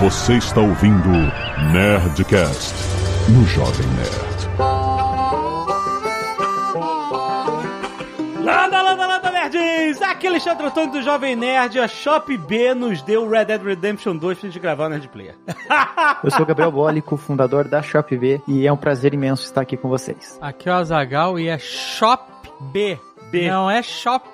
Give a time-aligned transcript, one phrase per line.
[0.00, 1.10] Você está ouvindo
[1.74, 2.74] Nerdcast
[3.28, 4.48] no Jovem Nerd.
[8.42, 10.00] Landa, landa, landa, nerds!
[10.00, 11.78] Aqui é Alexandre Antônio do Jovem Nerd.
[11.78, 15.36] A Shop B nos deu Red Dead Redemption 2 pra gente gravar o Nerd Player.
[16.24, 19.60] Eu sou o Gabriel Boli, cofundador da Shop B, e é um prazer imenso estar
[19.60, 20.38] aqui com vocês.
[20.40, 22.24] Aqui é o Azagal e é Shop
[22.72, 22.98] B.
[23.30, 23.50] B.
[23.50, 24.26] Não é Shop.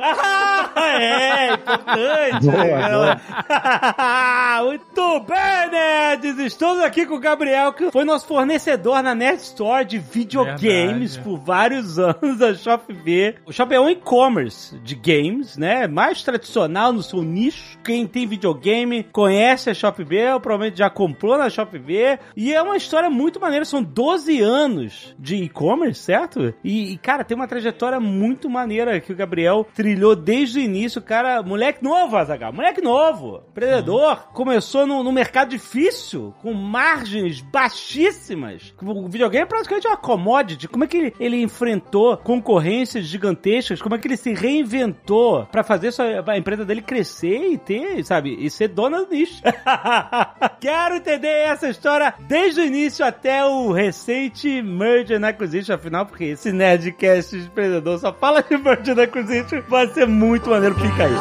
[0.00, 2.46] Ah, é, importante.
[2.46, 3.20] Boa,
[4.64, 6.38] Muito bem, nerds!
[6.40, 11.20] Estamos aqui com o Gabriel, que foi nosso fornecedor na Nerd Store de videogames Verdade.
[11.20, 13.36] por vários anos, a Shop B.
[13.46, 15.86] O Shop é um e-commerce de games, né?
[15.86, 17.78] Mais tradicional no seu nicho.
[17.84, 22.18] Quem tem videogame conhece a Shop B, provavelmente já comprou na Shop B.
[22.36, 26.52] E é uma história muito maneira, são 12 anos de e-commerce, certo?
[26.64, 31.00] E, e, cara, tem uma trajetória muito maneira que o Gabriel trilhou desde o início,
[31.00, 38.74] cara, moleque novo, Azaghal, moleque novo, empreendedor, começou no, no mercado difícil, com margens baixíssimas.
[38.82, 40.68] O videogame é praticamente uma commodity.
[40.68, 43.82] Como é que ele, ele enfrentou concorrências gigantescas?
[43.82, 48.04] Como é que ele se reinventou pra fazer sua, a empresa dele crescer e ter,
[48.04, 49.42] sabe, e ser dona do nicho?
[50.60, 56.24] Quero entender essa história desde o início até o recente Merger and Acquisition, afinal, porque
[56.24, 61.04] esse Nerdcast de empreendedor só fala de Merger and Acquisition, vai ser muito maneiro, fica
[61.04, 61.12] aí.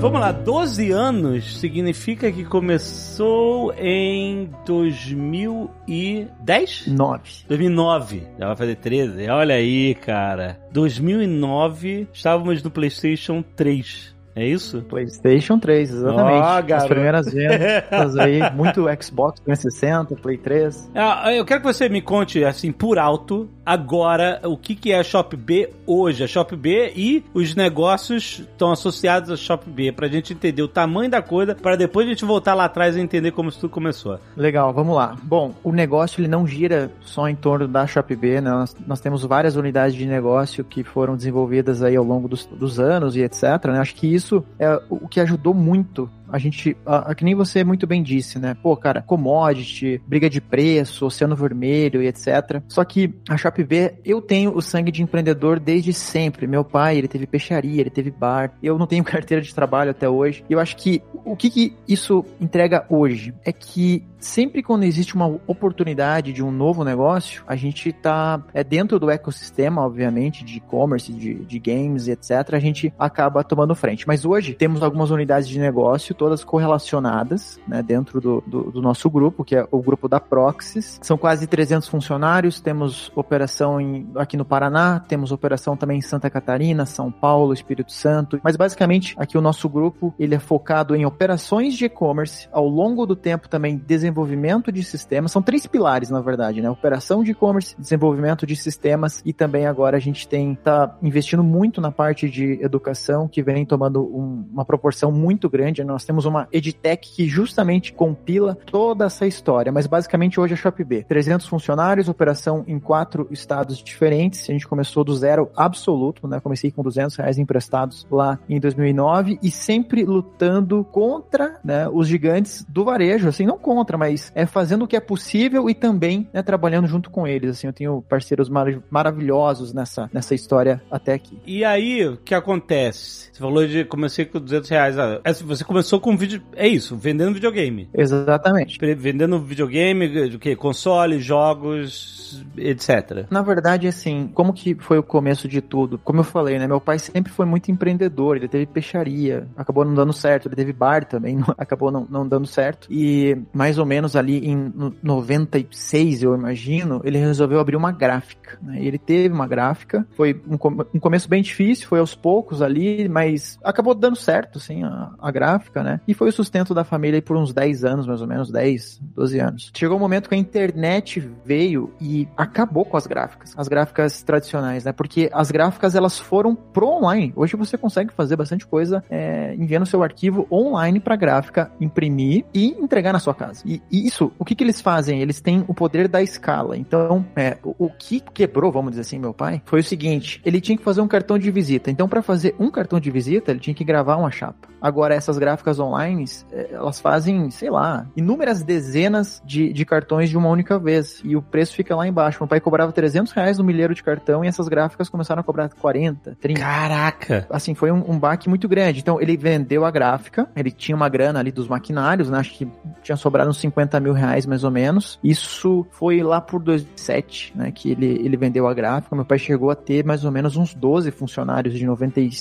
[0.00, 6.86] Vamos lá, 12 anos significa que começou em 2010?
[6.86, 7.22] 9.
[7.48, 9.28] 2009, já vai fazer 13.
[9.28, 10.60] Olha aí, cara.
[10.70, 14.14] 2009, estávamos no PlayStation 3.
[14.36, 14.82] É isso?
[14.82, 16.72] PlayStation 3, exatamente.
[16.72, 20.90] Ó, As primeiras vendas aí, muito Xbox 360, Play 3.
[20.94, 25.00] Ah, eu quero que você me conte, assim, por alto, agora, o que, que é
[25.00, 29.90] a Shop B hoje, a Shop B e os negócios estão associados à Shop B,
[29.90, 33.00] pra gente entender o tamanho da coisa, para depois a gente voltar lá atrás e
[33.00, 34.20] entender como isso tudo começou.
[34.36, 35.16] Legal, vamos lá.
[35.20, 38.50] Bom, o negócio ele não gira só em torno da Shopee, né?
[38.50, 42.78] Nós, nós temos várias unidades de negócio que foram desenvolvidas aí ao longo dos, dos
[42.78, 43.80] anos e etc, né?
[43.80, 47.64] Acho que isso é o que ajudou muito a gente, a, a, que nem você
[47.64, 48.56] muito bem disse, né?
[48.62, 52.62] Pô, cara, commodity, briga de preço, oceano vermelho e etc.
[52.68, 56.46] Só que a Shop B, eu tenho o sangue de empreendedor desde sempre.
[56.46, 58.52] Meu pai, ele teve peixaria, ele teve bar.
[58.62, 60.44] Eu não tenho carteira de trabalho até hoje.
[60.48, 65.14] E eu acho que o que, que isso entrega hoje é que sempre quando existe
[65.14, 70.56] uma oportunidade de um novo negócio, a gente tá é dentro do ecossistema, obviamente, de
[70.56, 72.54] e-commerce, de, de games etc.
[72.54, 74.06] A gente acaba tomando frente.
[74.06, 79.08] Mas hoje temos algumas unidades de negócio todas correlacionadas, né, dentro do, do, do, nosso
[79.08, 80.98] grupo, que é o grupo da Proxys.
[81.00, 86.28] São quase 300 funcionários, temos operação em, aqui no Paraná, temos operação também em Santa
[86.28, 91.06] Catarina, São Paulo, Espírito Santo, mas basicamente aqui o nosso grupo, ele é focado em
[91.06, 96.20] operações de e-commerce, ao longo do tempo também desenvolvimento de sistemas, são três pilares na
[96.20, 100.96] verdade, né, operação de e-commerce, desenvolvimento de sistemas e também agora a gente tem, tá
[101.00, 106.04] investindo muito na parte de educação, que vem tomando um, uma proporção muito grande, nós
[106.06, 111.04] temos uma edtech que justamente compila toda essa história, mas basicamente hoje é Shop B.
[111.04, 114.48] 300 funcionários, operação em quatro estados diferentes.
[114.48, 116.40] A gente começou do zero absoluto, né?
[116.40, 122.64] Comecei com 200 reais emprestados lá em 2009 e sempre lutando contra, né, os gigantes
[122.68, 126.42] do varejo, assim, não contra, mas é fazendo o que é possível e também, né,
[126.42, 131.38] trabalhando junto com eles, assim, eu tenho parceiros mar maravilhosos nessa, nessa história até aqui.
[131.46, 133.30] E aí, o que acontece?
[133.32, 137.34] Você falou de comecei com 200 reais, ah, você começou com vídeo, é isso, vendendo
[137.34, 137.88] videogame.
[137.94, 138.78] Exatamente.
[138.96, 140.56] Vendendo videogame, o que?
[140.56, 142.16] Console, jogos,
[142.56, 143.26] etc.
[143.30, 145.98] Na verdade, assim, como que foi o começo de tudo?
[145.98, 146.66] Como eu falei, né?
[146.66, 150.72] Meu pai sempre foi muito empreendedor, ele teve peixaria, acabou não dando certo, ele teve
[150.72, 152.88] bar também, não, acabou não, não dando certo.
[152.90, 158.58] E mais ou menos ali em 96, eu imagino, ele resolveu abrir uma gráfica.
[158.62, 158.78] Né?
[158.82, 160.54] Ele teve uma gráfica, foi um,
[160.94, 165.30] um começo bem difícil, foi aos poucos ali, mas acabou dando certo, assim, a, a
[165.30, 166.00] gráfica, né?
[166.06, 169.38] E foi o sustento da família por uns 10 anos, mais ou menos, 10, 12
[169.38, 169.70] anos.
[169.74, 174.84] Chegou um momento que a internet veio e acabou com as gráficas, as gráficas tradicionais,
[174.84, 174.92] né?
[174.92, 177.32] Porque as gráficas elas foram pro online.
[177.36, 182.68] Hoje você consegue fazer bastante coisa é, enviando seu arquivo online para gráfica, imprimir e
[182.70, 183.62] entregar na sua casa.
[183.64, 185.20] E, e isso, o que, que eles fazem?
[185.22, 186.76] Eles têm o poder da escala.
[186.76, 190.60] Então, é, o, o que quebrou, vamos dizer assim, meu pai, foi o seguinte: ele
[190.60, 191.90] tinha que fazer um cartão de visita.
[191.90, 194.68] Então, para fazer um cartão de visita, ele tinha que gravar uma chapa.
[194.80, 200.30] Agora, essas gráficas gráficas online, eh, elas fazem, sei lá, inúmeras dezenas de, de cartões
[200.30, 201.20] de uma única vez.
[201.24, 202.38] E o preço fica lá embaixo.
[202.40, 205.68] Meu pai cobrava 300 reais no milheiro de cartão e essas gráficas começaram a cobrar
[205.68, 206.60] 40, 30.
[206.60, 207.46] Caraca!
[207.50, 209.00] Assim, foi um, um baque muito grande.
[209.00, 212.38] Então, ele vendeu a gráfica, ele tinha uma grana ali dos maquinários, né?
[212.38, 212.68] Acho que
[213.02, 215.18] tinha sobrado uns 50 mil reais mais ou menos.
[215.22, 217.70] Isso foi lá por 2007, né?
[217.70, 219.14] Que ele, ele vendeu a gráfica.
[219.14, 222.34] Meu pai chegou a ter mais ou menos uns 12 funcionários de 96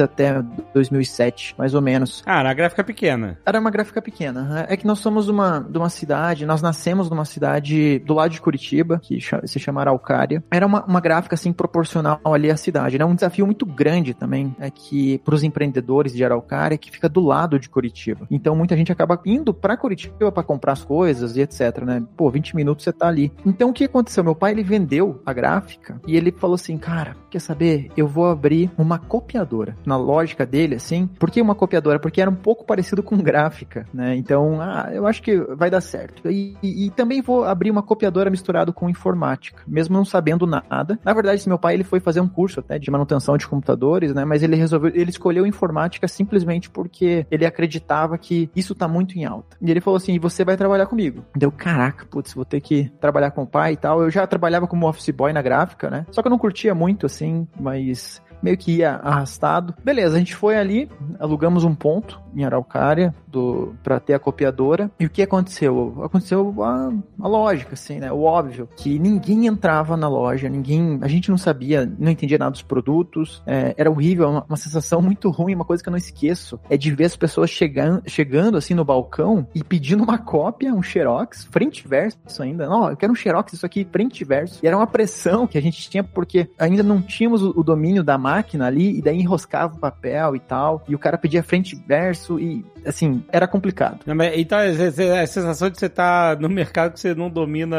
[0.00, 0.42] até
[0.74, 2.22] 2007, mais ou menos.
[2.26, 3.38] Ah, na gráfica pequena.
[3.44, 4.42] Era uma gráfica pequena.
[4.42, 4.66] né?
[4.68, 8.40] É que nós somos uma, de uma cidade, nós nascemos numa cidade do lado de
[8.40, 10.42] Curitiba, que se chama Araucária.
[10.50, 13.04] Era uma, uma gráfica, assim, proporcional ali à cidade, né?
[13.04, 17.58] Um desafio muito grande também, é que pros empreendedores de Araucária, que fica do lado
[17.58, 18.26] de Curitiba.
[18.30, 22.02] Então, muita gente acaba indo pra Curitiba pra comprar as coisas e etc, né?
[22.16, 23.32] Pô, 20 minutos você tá ali.
[23.44, 24.22] Então, o que aconteceu?
[24.22, 27.90] Meu pai, ele vendeu a gráfica e ele falou assim, cara, quer saber?
[27.96, 29.47] Eu vou abrir uma copiadora.
[29.84, 31.98] Na lógica dele, assim, por que uma copiadora?
[31.98, 34.16] Porque era um pouco parecido com gráfica, né?
[34.16, 36.30] Então, ah, eu acho que vai dar certo.
[36.30, 40.98] E, e- e também vou abrir uma copiadora misturado com informática, mesmo não sabendo nada.
[41.04, 44.24] Na verdade, meu pai, ele foi fazer um curso até de manutenção de computadores, né?
[44.24, 49.24] Mas ele resolveu, ele escolheu informática simplesmente porque ele acreditava que isso tá muito em
[49.24, 49.56] alta.
[49.60, 51.24] E ele falou assim, "E você vai trabalhar comigo.
[51.36, 54.02] Deu, caraca, putz, vou ter que trabalhar com o pai e tal.
[54.02, 56.06] Eu já trabalhava como office boy na gráfica, né?
[56.10, 59.74] Só que eu não curtia muito, assim, mas meio que ia arrastado.
[59.84, 64.90] Beleza, a gente foi ali, alugamos um ponto em Araucária do para ter a copiadora.
[64.98, 66.02] E o que aconteceu?
[66.02, 68.12] Aconteceu a, a lógica, assim, né?
[68.12, 72.52] O óbvio, que ninguém entrava na loja, ninguém, a gente não sabia, não entendia nada
[72.52, 73.42] dos produtos.
[73.46, 76.76] é, era horrível, uma, uma sensação muito ruim, uma coisa que eu não esqueço é
[76.76, 81.44] de ver as pessoas chegando, chegando assim no balcão e pedindo uma cópia, um xerox,
[81.50, 82.66] frente e verso ainda.
[82.68, 84.60] Não, eu quero um xerox isso aqui frente e verso.
[84.62, 88.02] E era uma pressão que a gente tinha porque ainda não tínhamos o, o domínio
[88.02, 90.84] da máquina ali e daí enroscava o papel e tal.
[90.86, 94.00] E o cara pedia frente e verso e assim, era complicado.
[94.06, 97.76] Então, é- é- é a sensação de você estar no mercado que você não domina,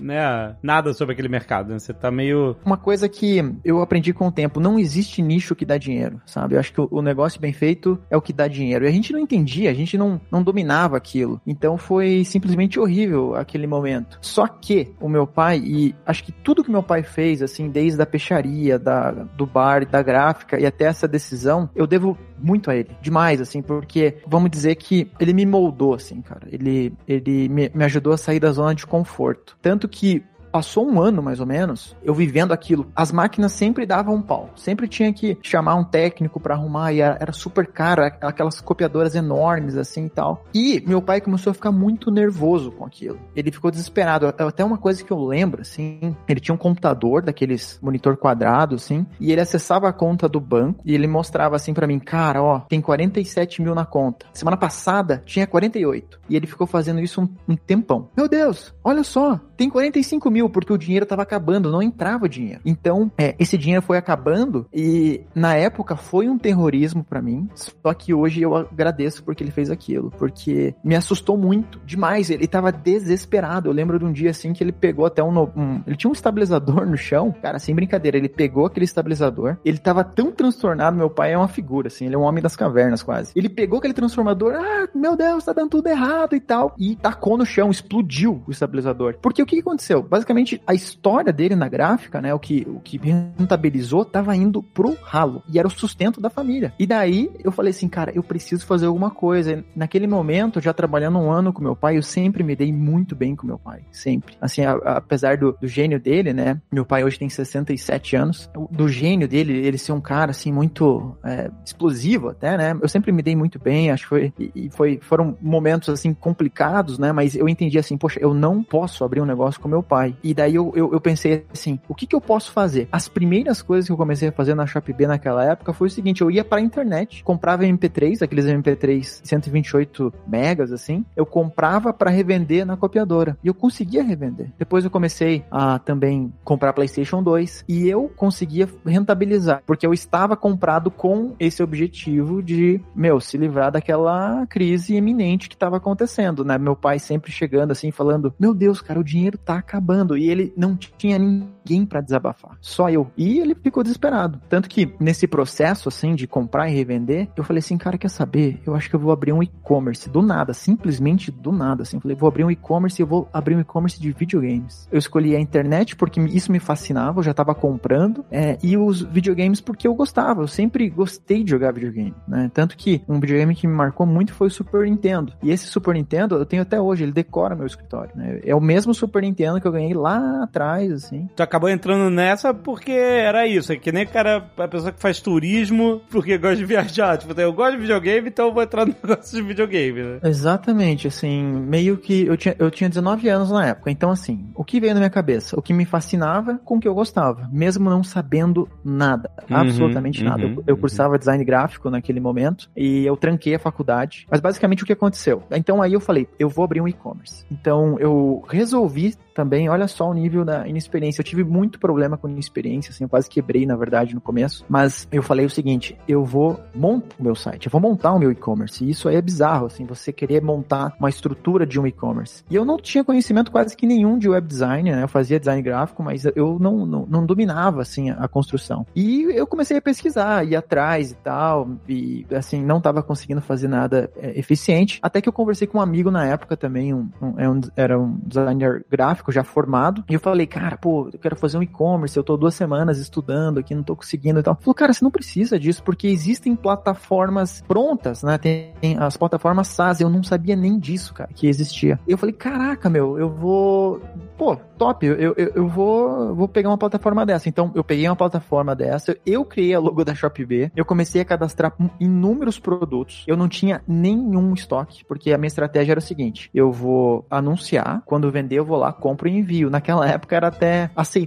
[0.00, 1.78] né, nada sobre aquele mercado, né?
[1.78, 2.56] Você tá meio...
[2.64, 6.54] Uma coisa que eu aprendi com o tempo, não existe nicho que dá dinheiro, sabe?
[6.54, 8.84] Eu acho que o, o negócio bem feito é o que dá dinheiro.
[8.84, 11.40] E a gente não entendia, a gente não, não dominava aquilo.
[11.46, 14.18] Então foi simplesmente horrível aquele momento.
[14.20, 18.00] Só que o meu pai, e acho que tudo que meu pai fez, assim, desde
[18.00, 22.76] a peixaria, da, do bar, da gráfica e até essa decisão, eu devo muito a
[22.76, 22.90] ele.
[23.00, 26.46] Demais, assim, porque vamos dizer que ele me moldou, assim, cara.
[26.50, 29.56] Ele, ele me, me ajudou a sair da zona de conforto.
[29.60, 32.90] Tanto que Passou um ano, mais ou menos, eu vivendo aquilo.
[32.94, 34.50] As máquinas sempre davam um pau.
[34.56, 39.14] Sempre tinha que chamar um técnico pra arrumar e era, era super caro, aquelas copiadoras
[39.14, 40.44] enormes assim e tal.
[40.54, 43.18] E meu pai começou a ficar muito nervoso com aquilo.
[43.34, 44.26] Ele ficou desesperado.
[44.26, 49.06] Até uma coisa que eu lembro, assim, ele tinha um computador daqueles monitor quadrado, assim,
[49.20, 52.60] e ele acessava a conta do banco e ele mostrava assim pra mim, cara, ó,
[52.60, 54.26] tem 47 mil na conta.
[54.32, 56.20] Semana passada tinha 48.
[56.28, 58.10] E ele ficou fazendo isso um, um tempão.
[58.16, 62.60] Meu Deus, olha só, tem 45 mil, porque o dinheiro tava acabando, não entrava dinheiro.
[62.64, 67.48] Então, é, esse dinheiro foi acabando e na época foi um terrorismo para mim.
[67.56, 72.30] Só que hoje eu agradeço porque ele fez aquilo, porque me assustou muito, demais.
[72.30, 73.68] Ele tava desesperado.
[73.68, 76.12] Eu lembro de um dia assim que ele pegou até um, um ele tinha um
[76.12, 79.56] estabilizador no chão, cara, sem brincadeira, ele pegou aquele estabilizador.
[79.64, 82.54] Ele tava tão transtornado, meu pai é uma figura assim, ele é um homem das
[82.54, 83.32] cavernas quase.
[83.34, 87.36] Ele pegou aquele transformador, ah, meu Deus, tá dando tudo errado e tal, e tacou
[87.36, 89.16] no chão, explodiu o estabilizador.
[89.20, 90.02] Porque o que aconteceu?
[90.02, 94.96] Basicamente, a história dele na gráfica, né, o que, o que rentabilizou, tava indo pro
[95.02, 95.42] ralo.
[95.48, 96.72] E era o sustento da família.
[96.78, 99.52] E daí, eu falei assim, cara, eu preciso fazer alguma coisa.
[99.52, 103.16] E naquele momento, já trabalhando um ano com meu pai, eu sempre me dei muito
[103.16, 103.82] bem com meu pai.
[103.90, 104.36] Sempre.
[104.40, 108.50] Assim, a, a, apesar do, do, gênio dele, né, meu pai hoje tem 67 anos,
[108.70, 113.12] do gênio dele, ele ser um cara, assim, muito é, explosivo até, né, eu sempre
[113.12, 117.34] me dei muito bem, acho que foi, e foi, foram momentos, assim, complicados, né, mas
[117.34, 120.16] eu entendi assim, poxa, eu não posso abrir um negócio com meu pai.
[120.22, 122.88] E daí eu, eu, eu, pensei assim, o que que eu posso fazer?
[122.90, 126.22] As primeiras coisas que eu comecei a fazer na Shopee naquela época foi o seguinte,
[126.22, 132.66] eu ia pra internet, comprava MP3, aqueles MP3 128 megas, assim, eu comprava para revender
[132.66, 133.36] na copiadora.
[133.42, 134.50] E eu conseguia revender.
[134.58, 140.36] Depois eu comecei a também comprar PlayStation 2 e eu conseguia rentabilizar, porque eu estava
[140.36, 146.58] comprado com esse objetivo de, meu, se livrar daquela crise iminente que estava acontecendo, né?
[146.58, 150.16] Meu pai sempre chegando assim, falando, meu Deus, cara, o dinheiro dinheiro tá acabando.
[150.16, 151.48] E ele não tinha ninguém
[151.84, 153.10] para desabafar, só eu.
[153.16, 154.40] E ele ficou desesperado.
[154.48, 158.60] Tanto que nesse processo, assim, de comprar e revender, eu falei assim, cara, quer saber?
[158.66, 161.96] Eu acho que eu vou abrir um e-commerce do nada, simplesmente do nada, assim.
[161.96, 164.88] Eu falei, vou abrir um e-commerce e eu vou abrir um e-commerce de videogames.
[164.90, 169.02] Eu escolhi a internet porque isso me fascinava, eu já tava comprando, é, e os
[169.02, 172.50] videogames porque eu gostava, eu sempre gostei de jogar videogame, né?
[172.52, 175.32] Tanto que um videogame que me marcou muito foi o Super Nintendo.
[175.42, 178.40] E esse Super Nintendo eu tenho até hoje, ele decora meu escritório, né?
[178.44, 181.28] É o mesmo Super Nintendo que eu ganhei lá atrás, assim.
[181.34, 185.18] Tu acabou entrando nessa porque era isso, é que nem cara, a pessoa que faz
[185.20, 187.16] turismo porque gosta de viajar.
[187.16, 190.18] Tipo, eu gosto de videogame, então eu vou entrar no negócio de videogame, né?
[190.22, 194.62] Exatamente, assim, meio que eu tinha, eu tinha 19 anos na época, então assim, o
[194.64, 195.58] que veio na minha cabeça?
[195.58, 200.22] O que me fascinava com o que eu gostava, mesmo não sabendo nada, Uhum, absolutamente
[200.22, 200.44] nada.
[200.44, 200.80] uhum, Eu, eu uhum.
[200.80, 205.42] cursava design gráfico naquele momento e eu tranquei a faculdade, mas basicamente o que aconteceu?
[205.50, 207.44] Então aí eu falei, eu vou abrir um e-commerce.
[207.50, 211.20] Então eu resolvi também, olha só o nível da inexperiência.
[211.20, 214.64] Eu tive muito problema com inexperiência, assim, eu quase quebrei, na verdade, no começo.
[214.68, 218.18] Mas eu falei o seguinte: eu vou montar o meu site, eu vou montar o
[218.18, 218.84] meu e-commerce.
[218.84, 222.44] E isso aí é bizarro, assim, você querer montar uma estrutura de um e-commerce.
[222.48, 225.02] E eu não tinha conhecimento quase que nenhum de web design, né?
[225.02, 228.86] Eu fazia design gráfico, mas eu não, não, não dominava, assim, a, construção.
[228.94, 233.68] E eu comecei a pesquisar, ir atrás e tal, e, assim, não estava conseguindo fazer
[233.68, 235.00] nada é, eficiente.
[235.02, 237.48] Até que eu conversei com um amigo na época também, um, um- é
[237.88, 242.16] era um designer gráfico já formado, e eu falei, cara, pô, quero fazer um e-commerce,
[242.16, 244.56] eu tô duas semanas estudando aqui, não tô conseguindo e tal.
[244.56, 248.38] Falou, cara, você não precisa disso, porque existem plataformas prontas, né?
[248.38, 252.00] Tem, as plataformas SaaS, eu não sabia nem disso, cara, que existia.
[252.08, 254.00] Eu falei, caraca, meu, eu vou.
[254.36, 257.48] Pô, top, eu, eu, eu vou, vou pegar uma plataforma dessa.
[257.48, 261.24] Então, eu peguei uma plataforma dessa, eu criei a logo da Shopee, eu comecei a
[261.24, 266.48] cadastrar inúmeros produtos, eu não tinha nenhum estoque, porque a minha estratégia era o seguinte:
[266.54, 269.68] eu vou anunciar, quando vender, eu vou lá, compro e envio.
[269.68, 271.17] Naquela época era até aceitável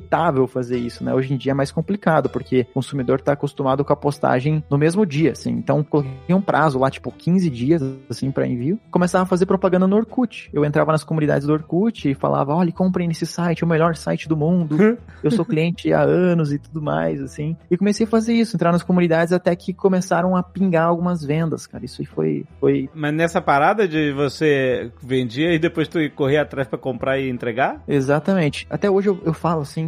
[0.48, 1.14] fazer isso, né?
[1.14, 4.78] Hoje em dia é mais complicado, porque o consumidor tá acostumado com a postagem no
[4.78, 5.52] mesmo dia, assim.
[5.52, 8.80] Então, coloquei um prazo lá, tipo 15 dias, assim, para envio.
[8.90, 10.50] Começava a fazer propaganda no Orkut.
[10.54, 13.96] Eu entrava nas comunidades do Orkut e falava: olha, comprem nesse site, é o melhor
[13.96, 14.78] site do mundo.
[15.24, 17.56] Eu sou cliente há anos e tudo mais, assim.
[17.70, 21.68] E comecei a fazer isso, entrar nas comunidades até que começaram a pingar algumas vendas,
[21.68, 21.86] cara.
[21.86, 26.68] Isso aí foi, foi Mas nessa parada de você vendia e depois tu corria atrás
[26.68, 27.84] pra comprar e entregar?
[27.88, 28.66] Exatamente.
[28.70, 29.81] Até hoje eu, eu falo assim,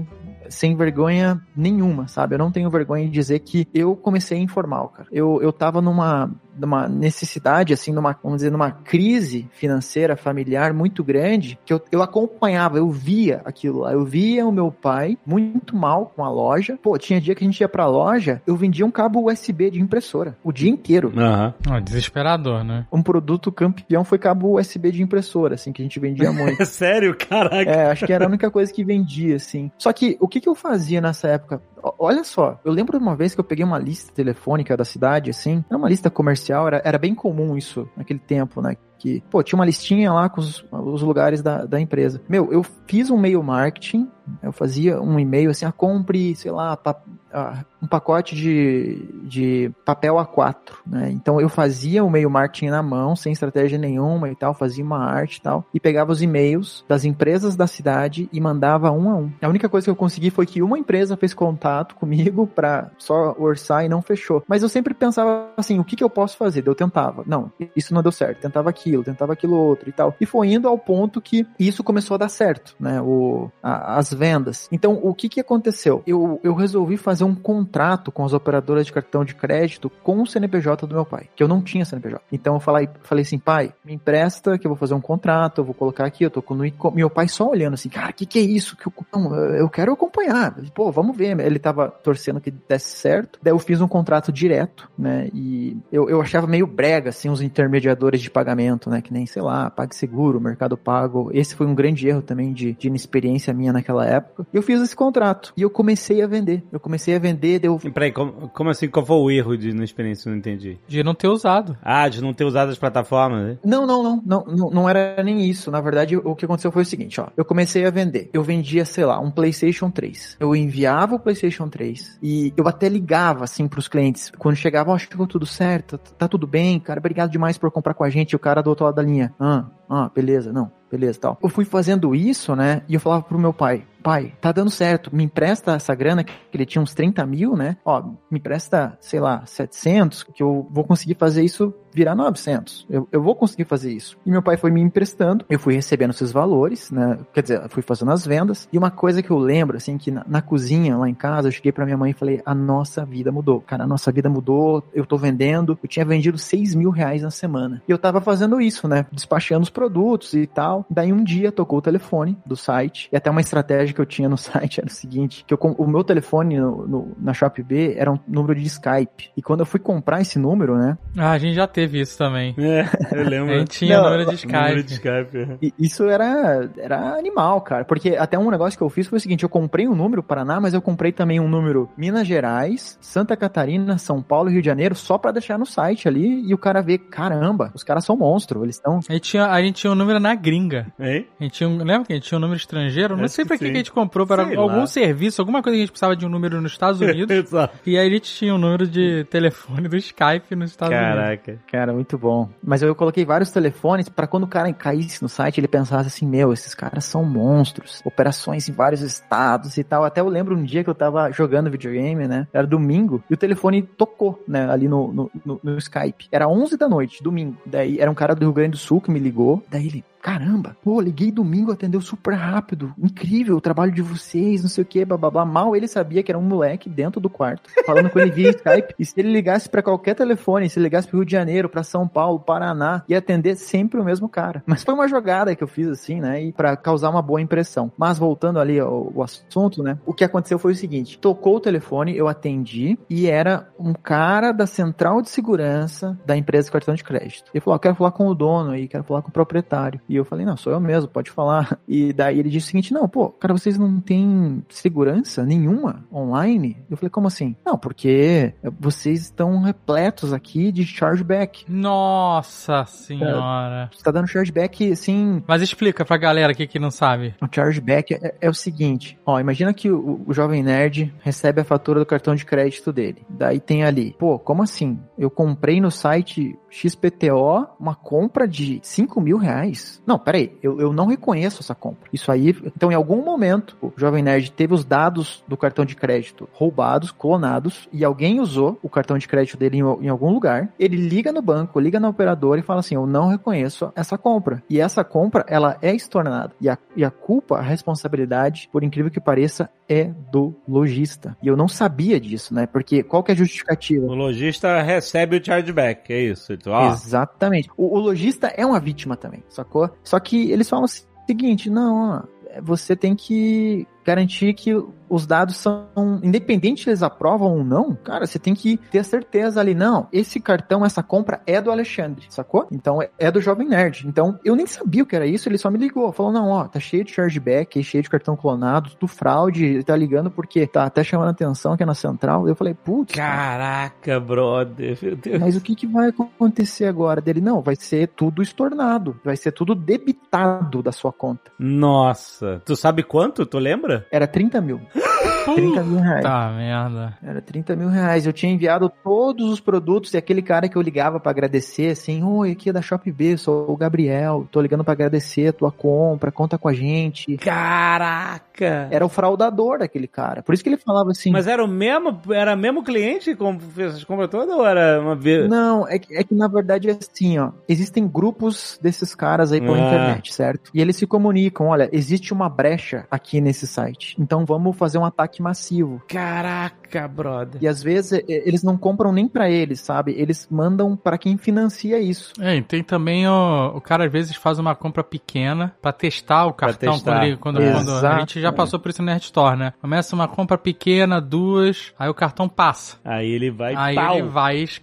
[0.50, 2.36] sem vergonha nenhuma, sabe?
[2.36, 5.08] Eu não tenho vergonha de dizer que eu comecei informal, cara.
[5.12, 11.04] Eu, eu tava numa, numa necessidade, assim, numa, vamos dizer, numa crise financeira, familiar muito
[11.04, 13.94] grande, que eu, eu acompanhava, eu via aquilo lá.
[13.94, 16.78] Eu via o meu pai muito mal com a loja.
[16.82, 19.82] Pô, tinha dia que a gente ia pra loja, eu vendia um cabo USB de
[19.82, 21.12] impressora o dia inteiro.
[21.16, 21.54] Aham.
[21.70, 22.86] Ó, desesperador, né?
[22.92, 26.62] Um produto campeão foi cabo USB de impressora, assim, que a gente vendia muito.
[26.62, 27.70] É sério, caraca.
[27.70, 29.72] É, acho que era a única coisa que vendia, assim.
[29.78, 31.62] Só que o que, que eu fazia nessa época?
[32.00, 35.30] Olha só, eu lembro de uma vez que eu peguei uma lista telefônica da cidade,
[35.30, 38.76] assim, era uma lista comercial, era, era bem comum isso naquele tempo, né?
[38.98, 42.22] Que, pô, tinha uma listinha lá com os, os lugares da, da empresa.
[42.30, 44.10] Meu, eu fiz um e-mail marketing,
[44.42, 47.02] eu fazia um e-mail assim, ah, compre, sei lá, pa-
[47.34, 50.56] ah, um pacote de, de papel A4,
[50.88, 51.12] né?
[51.12, 55.00] Então eu fazia o e-mail marketing na mão, sem estratégia nenhuma e tal, fazia uma
[55.00, 59.16] arte e tal, e pegava os e-mails das empresas da cidade e mandava um a
[59.16, 59.32] um.
[59.42, 63.36] A única coisa que eu consegui foi que uma empresa fez contato comigo pra só
[63.38, 64.42] orçar e não fechou.
[64.48, 66.66] Mas eu sempre pensava assim, o que, que eu posso fazer?
[66.66, 67.24] Eu tentava.
[67.28, 68.40] Não, isso não deu certo.
[68.40, 70.16] Tentava aquilo, tentava aquilo outro e tal.
[70.22, 73.02] E foi indo ao ponto que isso começou a dar certo, né?
[73.02, 74.70] O, a- as vendas.
[74.72, 76.02] Então, o que que aconteceu?
[76.08, 77.36] Eu, eu resolvi fazer um
[77.74, 81.42] contrato com as operadoras de cartão de crédito com o CNPJ do meu pai, que
[81.42, 82.22] eu não tinha CNPJ.
[82.32, 85.66] Então eu falei, falei assim, pai, me empresta que eu vou fazer um contrato, eu
[85.66, 88.28] vou colocar aqui, eu tô com e- meu pai só olhando assim, cara, o que
[88.28, 88.78] que é isso?
[88.78, 90.56] Que eu, não, eu quero acompanhar.
[90.76, 91.40] Pô, vamos ver.
[91.40, 93.40] Ele tava torcendo que desse certo.
[93.42, 95.30] Daí eu fiz um contrato direto, né?
[95.34, 99.02] E eu, eu achava meio brega, assim, os intermediadores de pagamento, né?
[99.02, 101.32] Que nem, sei lá, PagSeguro, Mercado Pago.
[101.34, 104.46] Esse foi um grande erro também de, de inexperiência minha naquela época.
[104.54, 105.54] Eu fiz esse contrato.
[105.58, 106.64] E eu comecei a vender.
[106.72, 107.80] Eu comecei a vender, deu.
[107.84, 108.90] E Peraí, como, como assim?
[108.90, 110.30] Qual foi o erro de na experiência?
[110.30, 110.78] Não entendi.
[110.88, 111.78] De não ter usado.
[111.82, 113.58] Ah, de não ter usado as plataformas, né?
[113.64, 115.72] Não, não, não, não, não, era nem isso.
[115.72, 117.28] Na verdade, o que aconteceu foi o seguinte, ó.
[117.38, 118.30] Eu comecei a vender.
[118.34, 120.38] Eu vendia, sei lá, um PlayStation 3.
[120.40, 124.32] Eu enviava o PlayStation 3 e eu até ligava, assim, pros clientes.
[124.38, 128.04] Quando chegava, ó, chegou tudo certo, tá tudo bem, cara, obrigado demais por comprar com
[128.04, 128.32] a gente.
[128.32, 131.38] E o cara do outro lado da linha, ah, ah, beleza, não, beleza, tal.
[131.42, 135.16] Eu fui fazendo isso, né, e eu falava pro meu pai, pai, tá dando certo,
[135.16, 137.78] me empresta essa grana, que ele tinha uns 30 mil, né?
[137.86, 142.88] Ó, me empresta, sei lá, 700, que eu vou conseguir fazer isso virar 900.
[142.90, 144.18] Eu, eu vou conseguir fazer isso.
[144.26, 147.20] E meu pai foi me emprestando, eu fui recebendo esses valores, né?
[147.32, 148.68] Quer dizer, fui fazendo as vendas.
[148.74, 151.52] E uma coisa que eu lembro, assim, que na, na cozinha, lá em casa, eu
[151.52, 153.62] cheguei pra minha mãe e falei: a nossa vida mudou.
[153.62, 155.78] Cara, a nossa vida mudou, eu tô vendendo.
[155.82, 157.82] Eu tinha vendido 6 mil reais na semana.
[157.88, 159.06] E eu tava fazendo isso, né?
[159.12, 160.86] Despachando os produtos e tal.
[160.90, 163.10] Daí um dia tocou o telefone do site.
[163.12, 165.88] E até uma estratégia que eu tinha no site era o seguinte: que eu, o
[165.88, 169.32] meu telefone no, no, na ShopB era um número de Skype.
[169.36, 170.98] E quando eu fui comprar esse número, né?
[171.18, 172.56] Ah, a gente já teve isso também.
[172.58, 173.54] É, eu lembro.
[173.54, 174.54] A gente tinha Não, número de Skype.
[174.54, 175.38] Número de Skype.
[175.38, 175.58] é.
[175.62, 177.86] E isso era, era animal, cara.
[177.86, 180.60] Porque até um negócio que eu fiz foi o seguinte: eu comprei um número Paraná,
[180.60, 184.66] mas eu comprei também um número Minas Gerais, Santa Catarina, São Paulo e Rio de
[184.68, 188.16] Janeiro, só pra deixar no site ali e o cara ver, caramba, os caras são
[188.16, 189.00] monstros, eles estão.
[189.08, 190.88] A gente, tinha, a gente tinha um número na gringa.
[191.00, 191.28] Hein?
[191.40, 193.16] A gente tinha um, lembra que a gente tinha um número estrangeiro?
[193.16, 193.72] Não Acho sei que pra que, sim.
[193.72, 194.88] que a gente comprou, para Sei algum lá.
[194.88, 197.36] serviço, alguma coisa que a gente precisava de um número nos Estados Unidos.
[197.36, 197.78] Exato.
[197.86, 201.16] e aí a gente tinha um número de telefone do Skype nos Estados Unidos.
[201.16, 201.60] Caraca.
[201.72, 202.50] Cara, muito bom.
[202.64, 206.26] Mas eu coloquei vários telefones pra quando o cara caísse no site, ele pensasse assim:
[206.26, 208.02] meu, esses caras são monstros.
[208.06, 210.04] Operações em vários estados e tal.
[210.04, 212.48] Até eu lembro um dia que eu tava jogando videogame, né?
[212.54, 214.70] Era domingo, e o telefone tocou, né?
[214.72, 216.28] Ali no, no, no- no Skype.
[216.32, 217.58] Era 11 da noite, domingo.
[217.66, 219.64] Daí era um cara do Rio Grande do Sul que me ligou.
[219.70, 220.04] Daí ele.
[220.24, 222.94] Caramba, pô, liguei domingo, atendeu super rápido.
[222.98, 225.44] Incrível o trabalho de vocês, não sei o que, bababá.
[225.44, 228.96] Mal ele sabia que era um moleque dentro do quarto, falando com ele via Skype.
[228.98, 231.84] E se ele ligasse pra qualquer telefone, se ele ligasse pro Rio de Janeiro, pra
[231.84, 234.64] São Paulo, Paraná, ia atender sempre o mesmo cara.
[234.66, 236.42] Mas foi uma jogada que eu fiz assim, né?
[236.42, 237.92] E pra causar uma boa impressão.
[237.98, 240.00] Mas voltando ali ao, ao assunto, né?
[240.06, 244.54] O que aconteceu foi o seguinte: tocou o telefone, eu atendi e era um cara
[244.54, 247.52] da central de segurança da empresa de cartão de crédito.
[247.54, 250.00] Ele falou: "Ó, quero falar com o dono aí, quero falar com o proprietário.
[250.13, 251.80] E eu falei: não, sou eu mesmo, pode falar.
[251.88, 256.78] E daí ele disse o seguinte: não, pô, cara, vocês não têm segurança nenhuma online?
[256.90, 257.56] Eu falei: como assim?
[257.66, 261.66] Não, porque vocês estão repletos aqui de chargeback.
[261.70, 263.90] Nossa senhora.
[263.92, 265.44] Você tá dando chargeback assim.
[265.48, 267.36] Mas explica pra galera aqui que não sabe.
[267.42, 271.66] O chargeback é, é o seguinte: ó, imagina que o, o jovem nerd recebe a
[271.66, 273.26] fatura do cartão de crédito dele.
[273.30, 275.00] Daí tem ali, pô, como assim?
[275.18, 280.02] Eu comprei no site XPTO uma compra de 5 mil reais.
[280.06, 282.10] Não, peraí, eu, eu não reconheço essa compra.
[282.12, 285.96] Isso aí, então em algum momento, o Jovem Nerd teve os dados do cartão de
[285.96, 290.70] crédito roubados, clonados, e alguém usou o cartão de crédito dele em, em algum lugar.
[290.78, 294.62] Ele liga no banco, liga na operadora e fala assim: Eu não reconheço essa compra.
[294.70, 296.54] E essa compra, ela é estornada.
[296.60, 301.38] E a, e a culpa, a responsabilidade, por incrível que pareça, é do lojista.
[301.42, 302.66] E eu não sabia disso, né?
[302.66, 304.06] Porque qual que é a justificativa?
[304.06, 306.54] O lojista recebe o chargeback, é isso.
[306.54, 307.70] Então, Exatamente.
[307.78, 309.93] O, o lojista é uma vítima também, sacou?
[310.04, 312.28] Só que eles falam o seguinte: não,
[312.62, 314.74] você tem que garantir que
[315.10, 315.88] os dados são,
[316.24, 320.40] independente eles aprovam ou não, cara, você tem que ter a certeza ali, não, esse
[320.40, 322.68] cartão, essa compra é do Alexandre, sacou?
[322.72, 324.08] Então é, é do Jovem Nerd.
[324.08, 326.68] Então eu nem sabia o que era isso, ele só me ligou, falou, não, ó,
[326.68, 331.04] tá cheio de chargeback, cheio de cartão clonado, tudo fraude, tá ligando porque tá até
[331.04, 332.48] chamando atenção aqui na central.
[332.48, 334.98] Eu falei, putz, cara, caraca, brother.
[335.02, 335.40] Meu Deus.
[335.40, 337.42] mas o que, que vai acontecer agora dele?
[337.42, 341.52] Não, vai ser tudo estornado, vai ser tudo debitado da sua conta.
[341.60, 342.62] Nossa.
[342.66, 343.46] Tu sabe quanto?
[343.46, 343.93] Tu lembra?
[344.12, 344.82] Era 30 mil.
[345.56, 346.24] 30 mil reais.
[346.24, 347.18] Tá, merda.
[347.22, 348.26] Era 30 mil reais.
[348.26, 352.24] Eu tinha enviado todos os produtos e aquele cara que eu ligava pra agradecer, assim,
[352.24, 356.32] oi, aqui é da Shopee, sou o Gabriel, tô ligando pra agradecer a tua compra,
[356.32, 357.36] conta com a gente.
[357.38, 358.88] Caraca.
[358.92, 360.42] Era o fraudador daquele cara.
[360.42, 361.32] Por isso que ele falava assim.
[361.32, 365.16] Mas era o mesmo, era mesmo cliente que fez essas compras todas ou era uma
[365.16, 365.50] vez?
[365.50, 367.52] Não, é que, é que na verdade é assim, ó.
[367.68, 369.80] Existem grupos desses caras aí pela Ah.
[369.88, 370.72] internet, certo?
[370.74, 373.83] E eles se comunicam, olha, existe uma brecha aqui nesse site.
[374.20, 376.02] Então vamos fazer um ataque massivo.
[376.08, 377.62] Caraca, brother.
[377.62, 380.14] E às vezes eles não compram nem pra eles, sabe?
[380.18, 382.34] Eles mandam pra quem financia isso.
[382.40, 386.46] É, e tem também o, o cara às vezes faz uma compra pequena pra testar
[386.46, 387.12] o cartão testar.
[387.12, 388.52] quando, ele, quando, quando a gente já é.
[388.52, 389.74] passou por isso no Nerd Store, né?
[389.82, 392.98] Começa uma compra pequena, duas, aí o cartão passa.
[393.04, 394.18] Aí ele vai aí pau.
[394.18, 394.82] ele vai es-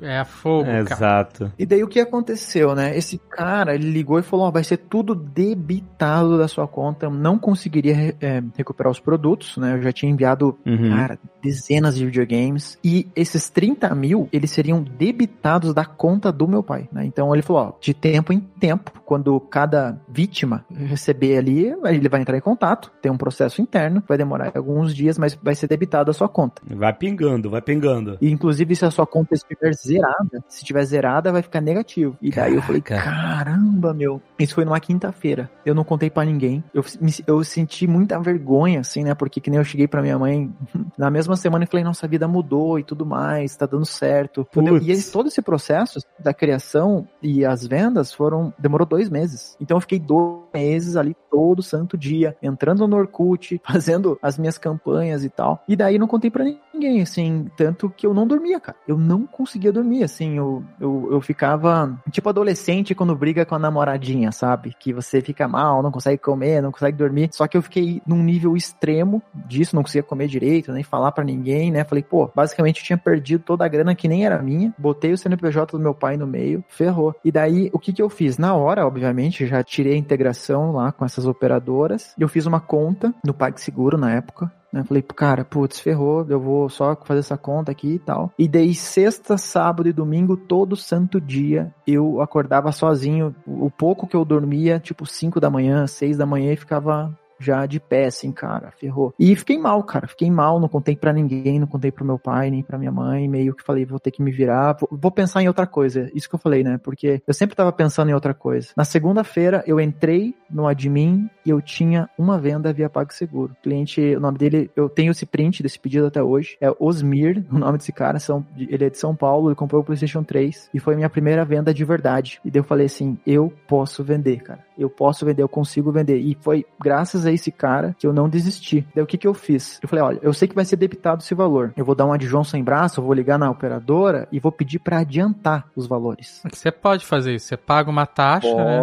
[0.00, 0.20] É.
[0.20, 0.80] é, fogo, cara.
[0.80, 1.52] Exato.
[1.58, 2.96] E daí o que aconteceu, né?
[2.96, 7.10] Esse cara, ele ligou e falou, ó, vai ser tudo debitado da sua conta, eu
[7.10, 9.74] não conseguiria é, recuperar os produtos, né?
[9.74, 10.90] Eu já tinha enviado, Uhum.
[10.90, 12.78] cara, dezenas de videogames.
[12.84, 17.04] E esses 30 mil, eles seriam debitados da conta do meu pai, né?
[17.04, 22.20] Então ele falou, ó, de tempo em tempo, quando cada vítima receber ali, ele vai
[22.20, 26.10] entrar em contato, tem um processo interno, vai demorar alguns dias, mas vai ser debitado
[26.10, 26.62] a sua conta.
[26.66, 28.18] Vai pingando, vai pingando.
[28.20, 32.16] E inclusive se a sua conta estiver zerada, se estiver zerada, vai ficar negativo.
[32.20, 34.20] E daí eu falei, caramba, meu.
[34.38, 35.50] Isso foi numa quinta-feira.
[35.64, 36.62] Eu não contei pra ninguém.
[36.74, 36.84] Eu,
[37.26, 39.14] eu senti muita vergonha, assim, né?
[39.14, 40.52] Porque que nem eu cheguei pra minha mãe
[40.98, 44.46] na mesma semana e falei, nossa, a vida mudou e tudo mais, tá dando certo.
[44.52, 44.86] Putz.
[44.86, 48.52] E esse- todo esse processo da criação e as vendas foram.
[48.58, 49.56] demorou dois meses.
[49.60, 54.58] Então eu fiquei dois meses ali todo santo dia, entrando no Orkut, fazendo as minhas
[54.58, 55.62] campanhas e tal.
[55.68, 56.44] E daí não contei pra
[56.74, 58.76] ninguém, assim, tanto que eu não dormia, cara.
[58.86, 63.58] Eu não conseguia dormir, assim, eu, eu, eu ficava tipo adolescente quando briga com a
[63.58, 64.74] namoradinha, sabe?
[64.78, 67.30] Que você fica mal, não consegue comer, não consegue dormir.
[67.32, 71.24] Só que eu fiquei num nível extremo disso, não conseguia comer direito, nem falar pra
[71.24, 71.84] ninguém, né?
[71.84, 75.18] Falei, pô, basicamente eu tinha perdido toda a grana que nem era minha, botei o
[75.18, 77.14] CNPJ do meu pai no meio, ferrou.
[77.24, 78.38] E daí, o que que eu fiz?
[78.38, 83.14] Na hora, obviamente, já tirei a integração lá com essas operadoras, eu fiz uma conta
[83.24, 84.84] no PagSeguro na época, né?
[84.84, 88.32] Falei, cara, putz, ferrou, eu vou só fazer essa conta aqui e tal.
[88.38, 93.34] E daí, sexta, sábado e domingo, todo santo dia, eu acordava sozinho.
[93.46, 97.66] O pouco que eu dormia, tipo 5 da manhã, 6 da manhã, e ficava já
[97.66, 99.14] de pé, assim, cara, ferrou.
[99.18, 102.50] E fiquei mal, cara, fiquei mal, não contei pra ninguém, não contei pro meu pai,
[102.50, 105.42] nem pra minha mãe, meio que falei, vou ter que me virar, vou, vou pensar
[105.42, 108.34] em outra coisa, isso que eu falei, né, porque eu sempre tava pensando em outra
[108.34, 108.68] coisa.
[108.76, 113.52] Na segunda-feira, eu entrei no admin e eu tinha uma venda via PagSeguro.
[113.52, 117.44] O cliente, o nome dele, eu tenho esse print desse pedido até hoje, é Osmir,
[117.50, 120.70] o nome desse cara, são, ele é de São Paulo, ele comprou o PlayStation 3
[120.74, 122.40] e foi minha primeira venda de verdade.
[122.44, 124.64] E daí eu falei assim, eu posso vender, cara.
[124.76, 126.18] Eu posso vender, eu consigo vender.
[126.18, 128.86] E foi graças a esse cara que eu não desisti.
[128.94, 129.78] Daí o que que eu fiz?
[129.82, 131.72] Eu falei, olha, eu sei que vai ser debitado esse valor.
[131.76, 134.52] Eu vou dar uma de João sem braço, eu vou ligar na operadora e vou
[134.52, 136.42] pedir pra adiantar os valores.
[136.50, 137.46] Você pode fazer isso.
[137.46, 138.82] Você paga uma taxa, né?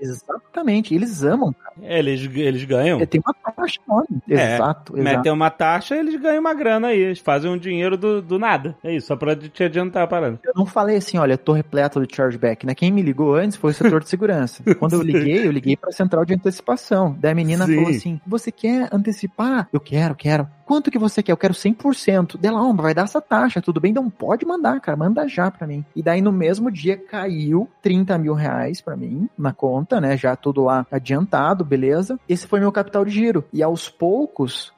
[0.00, 1.74] Exatamente, eles amam, cara.
[1.82, 3.04] É, eles, eles ganham.
[3.06, 4.22] Tem uma taxa enorme.
[4.28, 4.96] É, Exato, exato.
[4.96, 6.98] Metem uma taxa, eles ganham uma grana aí.
[6.98, 8.76] Eles fazem um dinheiro do, do nada.
[8.82, 10.38] É isso, só pra te adiantar a parada.
[10.44, 12.74] Eu não falei assim, olha, eu tô repleto de chargeback, né?
[12.74, 14.62] Quem me ligou antes foi o setor de segurança.
[14.78, 17.16] Quando eu liguei, eu liguei pra central de antecipação.
[17.18, 17.76] Daí a menina Sim.
[17.76, 19.68] falou assim: você quer antecipar?
[19.72, 20.48] Eu quero, quero.
[20.66, 21.32] Quanto que você quer?
[21.32, 22.36] Eu quero 100%.
[22.36, 23.92] Dela, ó, vai dar essa taxa, tudo bem?
[23.92, 25.84] Então pode mandar, cara, manda já pra mim.
[25.94, 30.16] E daí no mesmo dia caiu 30 mil reais pra mim na conta, né?
[30.16, 32.18] Já tudo lá adiantado, beleza.
[32.28, 33.44] Esse foi meu capital de giro.
[33.52, 34.72] E aos poucos,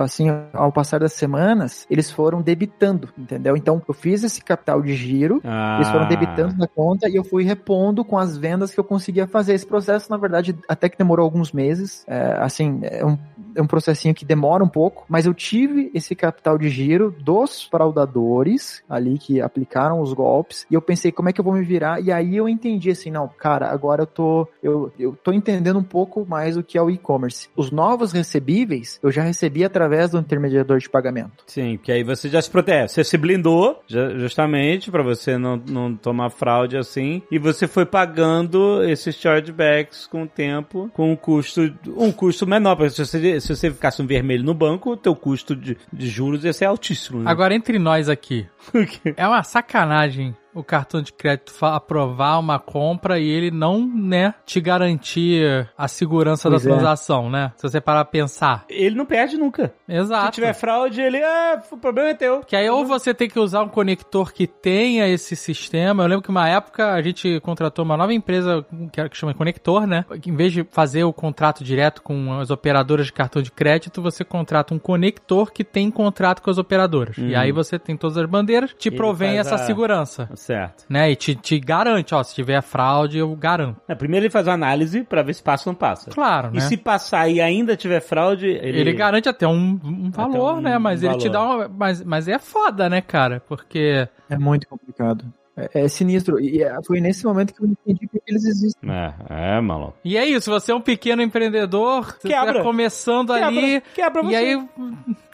[0.00, 3.54] assim, ao passar das semanas, eles foram debitando, entendeu?
[3.54, 7.24] Então eu fiz esse capital de giro, Ah, eles foram debitando na conta e eu
[7.24, 9.52] fui repondo com as vendas que eu conseguia fazer.
[9.52, 12.02] Esse processo, na verdade, até que demorou alguns meses.
[12.06, 13.18] É, assim, é um,
[13.54, 17.62] é um processinho que demora um pouco, mas eu tive esse capital de giro dos
[17.62, 21.64] fraudadores ali que aplicaram os golpes e eu pensei, como é que eu vou me
[21.64, 22.00] virar?
[22.00, 25.82] E aí eu entendi assim, não, cara, agora eu tô, eu, eu tô entendendo um
[25.84, 27.48] pouco mais o que é o e-commerce.
[27.56, 31.44] Os novos recebíveis eu já recebi através do intermediador de pagamento.
[31.46, 32.88] Sim, que aí você já se protege.
[32.88, 37.22] Você se blindou, ju- justamente, pra você não, não tomar fraude assim.
[37.30, 42.76] E você foi pagando esses chargebacks com o tempo, com um custo, um custo menor.
[42.76, 46.08] Porque se você, se você ficasse um vermelho no banco, o teu custo de, de
[46.08, 47.22] juros ia ser altíssimo.
[47.22, 47.30] Né?
[47.30, 48.46] Agora, entre nós aqui,
[49.16, 54.60] é uma sacanagem o cartão de crédito aprovar uma compra e ele não, né, te
[54.60, 56.72] garantir a segurança Pois da é.
[56.74, 57.52] transação, né?
[57.56, 58.64] Se você parar pra pensar.
[58.68, 59.72] Ele não perde nunca.
[59.88, 60.26] Exato.
[60.26, 62.40] Se tiver fraude, ele, ah, o problema é teu.
[62.40, 66.02] Que aí ou você tem que usar um conector que tenha esse sistema.
[66.04, 70.04] Eu lembro que uma época a gente contratou uma nova empresa que chama Conector, né?
[70.26, 74.24] Em vez de fazer o contrato direto com as operadoras de cartão de crédito, você
[74.24, 77.16] contrata um conector que tem contrato com as operadoras.
[77.18, 77.38] E Hum.
[77.38, 80.28] aí você tem todas as bandeiras, te Ele provém essa a- segurança.
[80.44, 80.84] Certo.
[80.90, 81.10] Né?
[81.10, 83.80] E te, te garante, ó, se tiver fraude, eu garanto.
[83.88, 86.10] É, primeiro ele faz uma análise pra ver se passa ou não passa.
[86.10, 86.58] Claro, né?
[86.58, 88.78] E se passar e ainda tiver fraude, ele...
[88.78, 90.76] Ele, garante até um, um Até valor, um né?
[90.76, 91.56] Mas ele te dá valor.
[91.56, 91.68] uma.
[91.68, 93.42] Mas, mas é foda, né, cara?
[93.48, 94.06] Porque.
[94.28, 95.24] É muito complicado.
[95.56, 96.40] É, é sinistro.
[96.40, 98.90] E é, foi nesse momento que eu entendi porque eles existem.
[98.90, 99.14] É,
[99.56, 99.94] é, maluco.
[100.04, 102.54] E é isso, você é um pequeno empreendedor, você Quebra.
[102.54, 103.80] tá começando ali.
[103.94, 104.36] Quebra, quebra E você.
[104.36, 104.64] aí.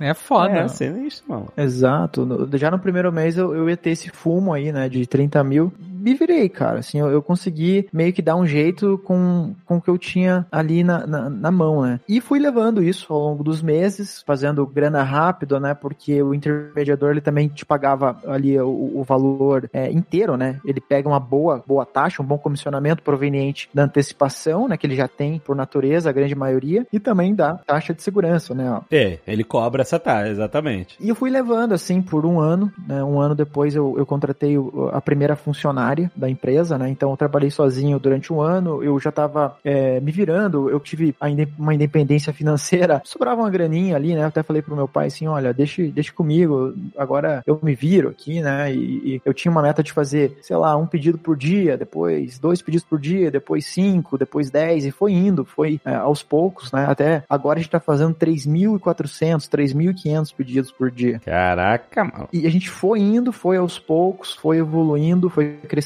[0.01, 0.53] É foda.
[0.59, 1.49] É, sinistro, mano.
[1.57, 2.27] Exato.
[2.27, 5.43] No- já no primeiro mês eu, eu ia ter esse fumo aí, né, de 30
[5.43, 5.73] mil.
[6.01, 6.81] Me virei, cara.
[6.81, 10.47] Assim, eu, eu consegui meio que dar um jeito com, com o que eu tinha
[10.51, 12.01] ali na, na, na, mão, né?
[12.09, 15.75] E fui levando isso ao longo dos meses, fazendo grana rápido, né?
[15.75, 20.59] Porque o intermediador ele também te pagava ali o, o valor é, inteiro, né?
[20.65, 24.77] Ele pega uma boa, boa taxa, um bom comissionamento proveniente da antecipação, né?
[24.77, 28.55] Que ele já tem por natureza, a grande maioria, e também da taxa de segurança,
[28.55, 28.81] né?
[28.91, 30.97] É, ele cobra essa taxa, exatamente.
[31.01, 33.03] E eu fui levando assim por um ano, né?
[33.05, 34.57] Um ano depois eu, eu contratei
[34.93, 36.89] a primeira funcionária da empresa, né?
[36.89, 41.15] Então eu trabalhei sozinho durante um ano, eu já estava é, me virando, eu tive
[41.59, 44.23] uma independência financeira, sobrava uma graninha ali, né?
[44.23, 48.09] Eu até falei pro meu pai assim, olha, deixe, deixe comigo, agora eu me viro
[48.09, 48.73] aqui, né?
[48.73, 52.39] E, e eu tinha uma meta de fazer, sei lá, um pedido por dia, depois
[52.39, 56.73] dois pedidos por dia, depois cinco, depois dez, e foi indo, foi é, aos poucos,
[56.73, 56.87] né?
[56.89, 61.21] Até agora a gente tá fazendo 3.400, 3.500 pedidos por dia.
[61.25, 62.29] Caraca, mano.
[62.33, 65.80] E a gente foi indo, foi aos poucos, foi evoluindo, foi crescendo,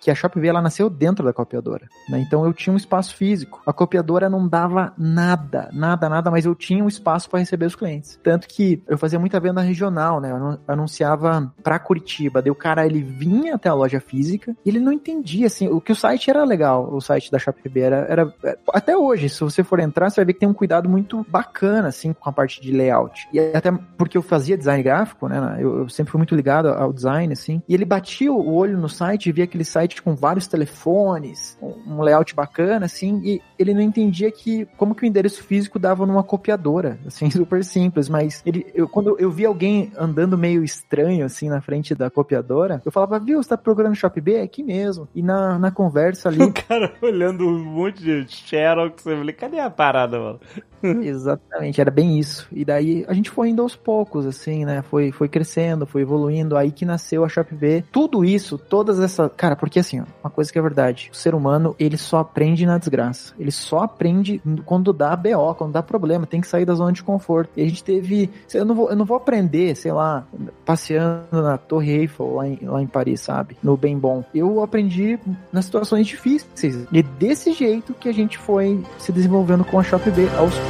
[0.00, 2.20] que a Shopee ela nasceu dentro da copiadora, né?
[2.20, 3.60] Então eu tinha um espaço físico.
[3.66, 7.76] A copiadora não dava nada, nada, nada, mas eu tinha um espaço para receber os
[7.76, 8.18] clientes.
[8.22, 10.30] Tanto que eu fazia muita venda regional, né?
[10.30, 14.80] Eu anunciava para Curitiba, daí o cara ele vinha até a loja física e ele
[14.80, 18.34] não entendia assim, o que o site era legal, o site da Shopee era, era
[18.72, 21.88] até hoje, se você for entrar, você vai ver que tem um cuidado muito bacana
[21.88, 23.28] assim com a parte de layout.
[23.32, 25.58] E até porque eu fazia design gráfico, né?
[25.58, 27.62] Eu, eu sempre fui muito ligado ao design assim.
[27.68, 32.02] E ele batia o olho no site e via aquele site com vários telefones, um
[32.02, 36.22] layout bacana assim, e ele não entendia que como que o endereço físico dava numa
[36.22, 41.48] copiadora, assim, super simples, mas ele eu, quando eu via alguém andando meio estranho assim
[41.48, 45.08] na frente da copiadora, eu falava, viu, você tá procurando Shop É aqui mesmo.
[45.14, 46.40] E na, na conversa ali.
[46.50, 50.40] O cara olhando um monte de Xerox, eu falei, cadê a parada, mano?
[51.02, 52.48] Exatamente, era bem isso.
[52.52, 54.82] E daí a gente foi indo aos poucos, assim, né?
[54.82, 57.84] Foi, foi crescendo, foi evoluindo, aí que nasceu a Shop B.
[57.92, 59.30] Tudo isso, todas essas.
[59.36, 62.64] Cara, porque assim, ó, uma coisa que é verdade: o ser humano, ele só aprende
[62.66, 63.34] na desgraça.
[63.38, 67.02] Ele só aprende quando dá BO, quando dá problema, tem que sair da zona de
[67.02, 67.50] conforto.
[67.56, 68.30] E a gente teve.
[68.52, 70.26] Eu não vou, eu não vou aprender, sei lá,
[70.64, 73.56] passeando na Torre Eiffel lá em, lá em Paris, sabe?
[73.62, 74.24] No bem bom.
[74.34, 75.18] Eu aprendi
[75.52, 76.86] nas situações difíceis.
[76.92, 80.69] E desse jeito que a gente foi se desenvolvendo com a Shop B aos poucos.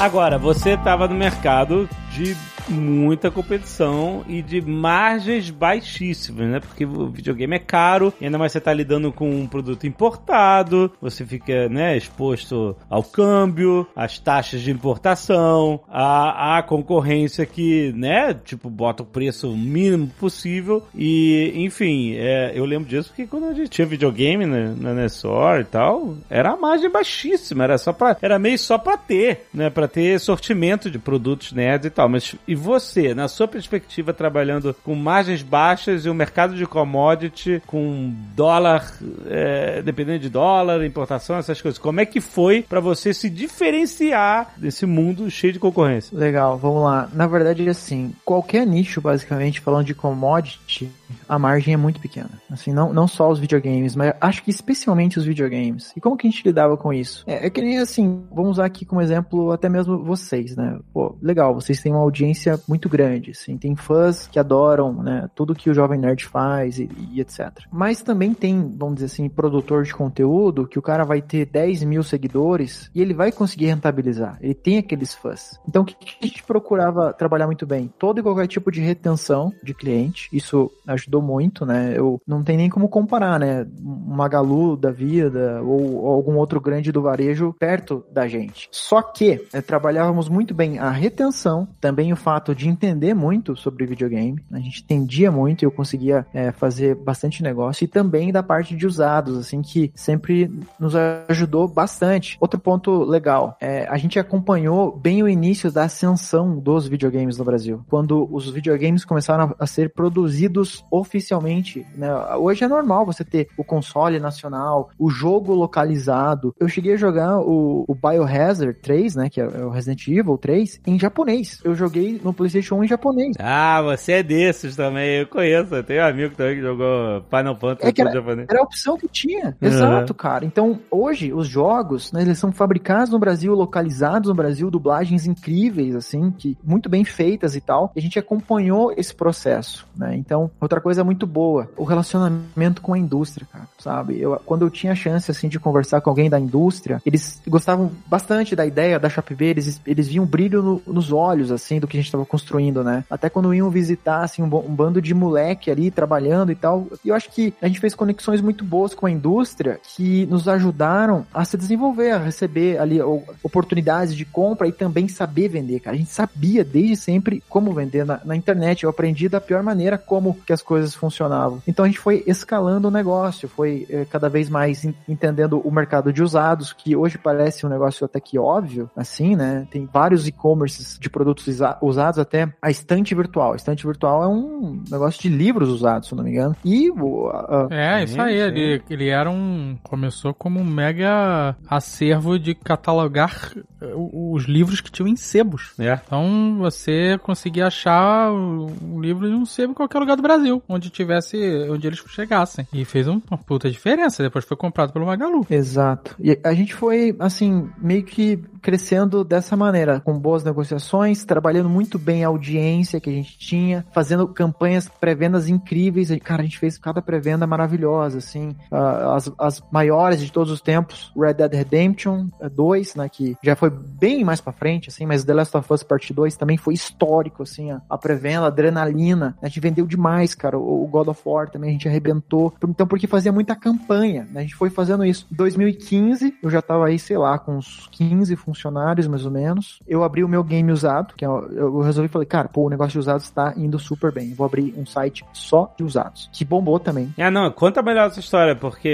[0.00, 2.36] Agora, você estava no mercado de
[2.70, 6.60] muita competição e de margens baixíssimas, né?
[6.60, 10.92] Porque o videogame é caro, e ainda mais você tá lidando com um produto importado,
[11.00, 18.34] você fica, né, exposto ao câmbio, às taxas de importação, à, à concorrência que, né,
[18.34, 23.54] tipo, bota o preço mínimo possível e, enfim, é, eu lembro disso porque quando a
[23.54, 28.16] gente tinha videogame na, na Nessor e tal, era a margem baixíssima, era só para
[28.20, 32.34] era meio só para ter, né, para ter sortimento de produtos nerds e tal, mas
[32.46, 38.12] e você, na sua perspectiva, trabalhando com margens baixas e um mercado de commodity com
[38.34, 38.92] dólar,
[39.26, 44.52] é, dependendo de dólar, importação, essas coisas, como é que foi para você se diferenciar
[44.56, 46.16] desse mundo cheio de concorrência?
[46.16, 47.08] Legal, vamos lá.
[47.12, 50.90] Na verdade, assim, qualquer nicho, basicamente, falando de commodity,
[51.28, 52.30] a margem é muito pequena.
[52.50, 55.92] Assim, não, não só os videogames, mas acho que especialmente os videogames.
[55.96, 57.24] E como que a gente lidava com isso?
[57.26, 60.78] É, é que nem assim, vamos usar aqui como exemplo até mesmo vocês, né?
[60.92, 65.54] Pô, legal, vocês têm uma audiência muito grande, assim, tem fãs que adoram, né, tudo
[65.54, 67.50] que o Jovem Nerd faz e, e, etc.
[67.70, 71.84] Mas também tem, vamos dizer assim, produtor de conteúdo que o cara vai ter 10
[71.84, 75.58] mil seguidores e ele vai conseguir rentabilizar, ele tem aqueles fãs.
[75.68, 77.92] Então o que a gente procurava trabalhar muito bem?
[77.98, 82.56] Todo e qualquer tipo de retenção de cliente, isso ajudou muito, né, eu não tem
[82.56, 87.54] nem como comparar, né, uma Magalu da vida ou, ou algum outro grande do varejo
[87.58, 88.68] perto da gente.
[88.70, 93.86] Só que é, trabalhávamos muito bem a retenção, também o fato de entender muito sobre
[93.86, 94.42] videogame.
[94.50, 97.84] A gente entendia muito e eu conseguia é, fazer bastante negócio.
[97.84, 100.94] E também da parte de usados, assim, que sempre nos
[101.28, 102.36] ajudou bastante.
[102.40, 107.44] Outro ponto legal, é, a gente acompanhou bem o início da ascensão dos videogames no
[107.44, 107.84] Brasil.
[107.88, 111.86] Quando os videogames começaram a ser produzidos oficialmente.
[111.94, 112.08] Né?
[112.36, 116.54] Hoje é normal você ter o console nacional, o jogo localizado.
[116.58, 120.80] Eu cheguei a jogar o, o Biohazard 3, né, que é o Resident Evil 3,
[120.86, 121.60] em japonês.
[121.64, 123.36] Eu joguei Play, no PlayStation 1 em japonês.
[123.38, 125.20] Ah, você é desses também.
[125.20, 125.74] Eu conheço.
[125.74, 128.46] Eu tenho um amigo também que jogou Final Fantasy É que em japonês.
[128.50, 129.46] Era a opção que tinha.
[129.60, 129.68] Uhum.
[129.68, 130.44] Exato, cara.
[130.44, 135.94] Então, hoje, os jogos, né, eles são fabricados no Brasil, localizados no Brasil, dublagens incríveis,
[135.94, 137.92] assim, que muito bem feitas e tal.
[137.94, 140.14] E a gente acompanhou esse processo, né?
[140.16, 144.20] Então, outra coisa muito boa, o relacionamento com a indústria, cara, sabe?
[144.20, 147.90] Eu, quando eu tinha a chance, assim, de conversar com alguém da indústria, eles gostavam
[148.06, 151.86] bastante da ideia da Shop B, eles, eles viam brilho no- nos olhos, assim, do
[151.86, 153.04] que a gente estava construindo, né?
[153.10, 156.86] Até quando iam visitar, assim, um, um bando de moleque ali trabalhando e tal.
[157.04, 160.48] E eu acho que a gente fez conexões muito boas com a indústria que nos
[160.48, 163.00] ajudaram a se desenvolver, a receber ali
[163.42, 165.96] oportunidades de compra e também saber vender, cara.
[165.96, 168.84] A gente sabia desde sempre como vender na, na internet.
[168.84, 171.62] Eu aprendi da pior maneira como que as coisas funcionavam.
[171.66, 175.70] Então a gente foi escalando o negócio, foi eh, cada vez mais en- entendendo o
[175.70, 179.66] mercado de usados, que hoje parece um negócio até que óbvio, assim, né?
[179.70, 183.52] Tem vários e-commerces de produtos isa- usados, até a estante virtual.
[183.52, 186.56] A estante virtual é um negócio de livros usados, se eu não me engano.
[186.64, 186.88] E
[187.32, 188.38] a- É, Sim, isso aí.
[188.38, 189.76] Ele, ele era um.
[189.82, 193.52] Começou como um mega acervo de catalogar
[193.94, 195.72] o- os livros que tinham em sebos.
[195.78, 195.98] É.
[196.06, 200.90] Então você conseguia achar um livro em um sebo em qualquer lugar do Brasil, onde
[200.90, 201.36] tivesse,
[201.70, 202.66] onde eles chegassem.
[202.72, 204.22] E fez um- uma puta diferença.
[204.22, 205.46] Depois foi comprado pelo Magalu.
[205.50, 206.14] Exato.
[206.20, 211.87] E a gente foi, assim, meio que crescendo dessa maneira, com boas negociações, trabalhando muito
[211.96, 216.10] bem a audiência que a gente tinha, fazendo campanhas pré-vendas incríveis.
[216.24, 218.56] Cara, a gente fez cada pré-venda maravilhosa, assim.
[218.72, 223.54] Ah, as, as maiores de todos os tempos, Red Dead Redemption 2, né, que já
[223.54, 226.74] foi bem mais pra frente, assim, mas The Last of Us Part 2 também foi
[226.74, 229.36] histórico, assim, a, a pré-venda, adrenalina.
[229.40, 230.58] A gente vendeu demais, cara.
[230.58, 232.52] O, o God of War também a gente arrebentou.
[232.62, 234.40] Então, porque fazia muita campanha, né?
[234.40, 235.26] A gente foi fazendo isso.
[235.30, 239.80] Em 2015, eu já tava aí, sei lá, com uns 15 funcionários, mais ou menos.
[239.86, 242.70] Eu abri o meu game usado, que é eu, eu resolvi, falei, cara, pô, o
[242.70, 244.34] negócio de usados tá indo super bem.
[244.34, 246.28] Vou abrir um site só de usados.
[246.32, 247.12] Que bombou também.
[247.18, 248.88] Ah, não, conta melhor essa história, porque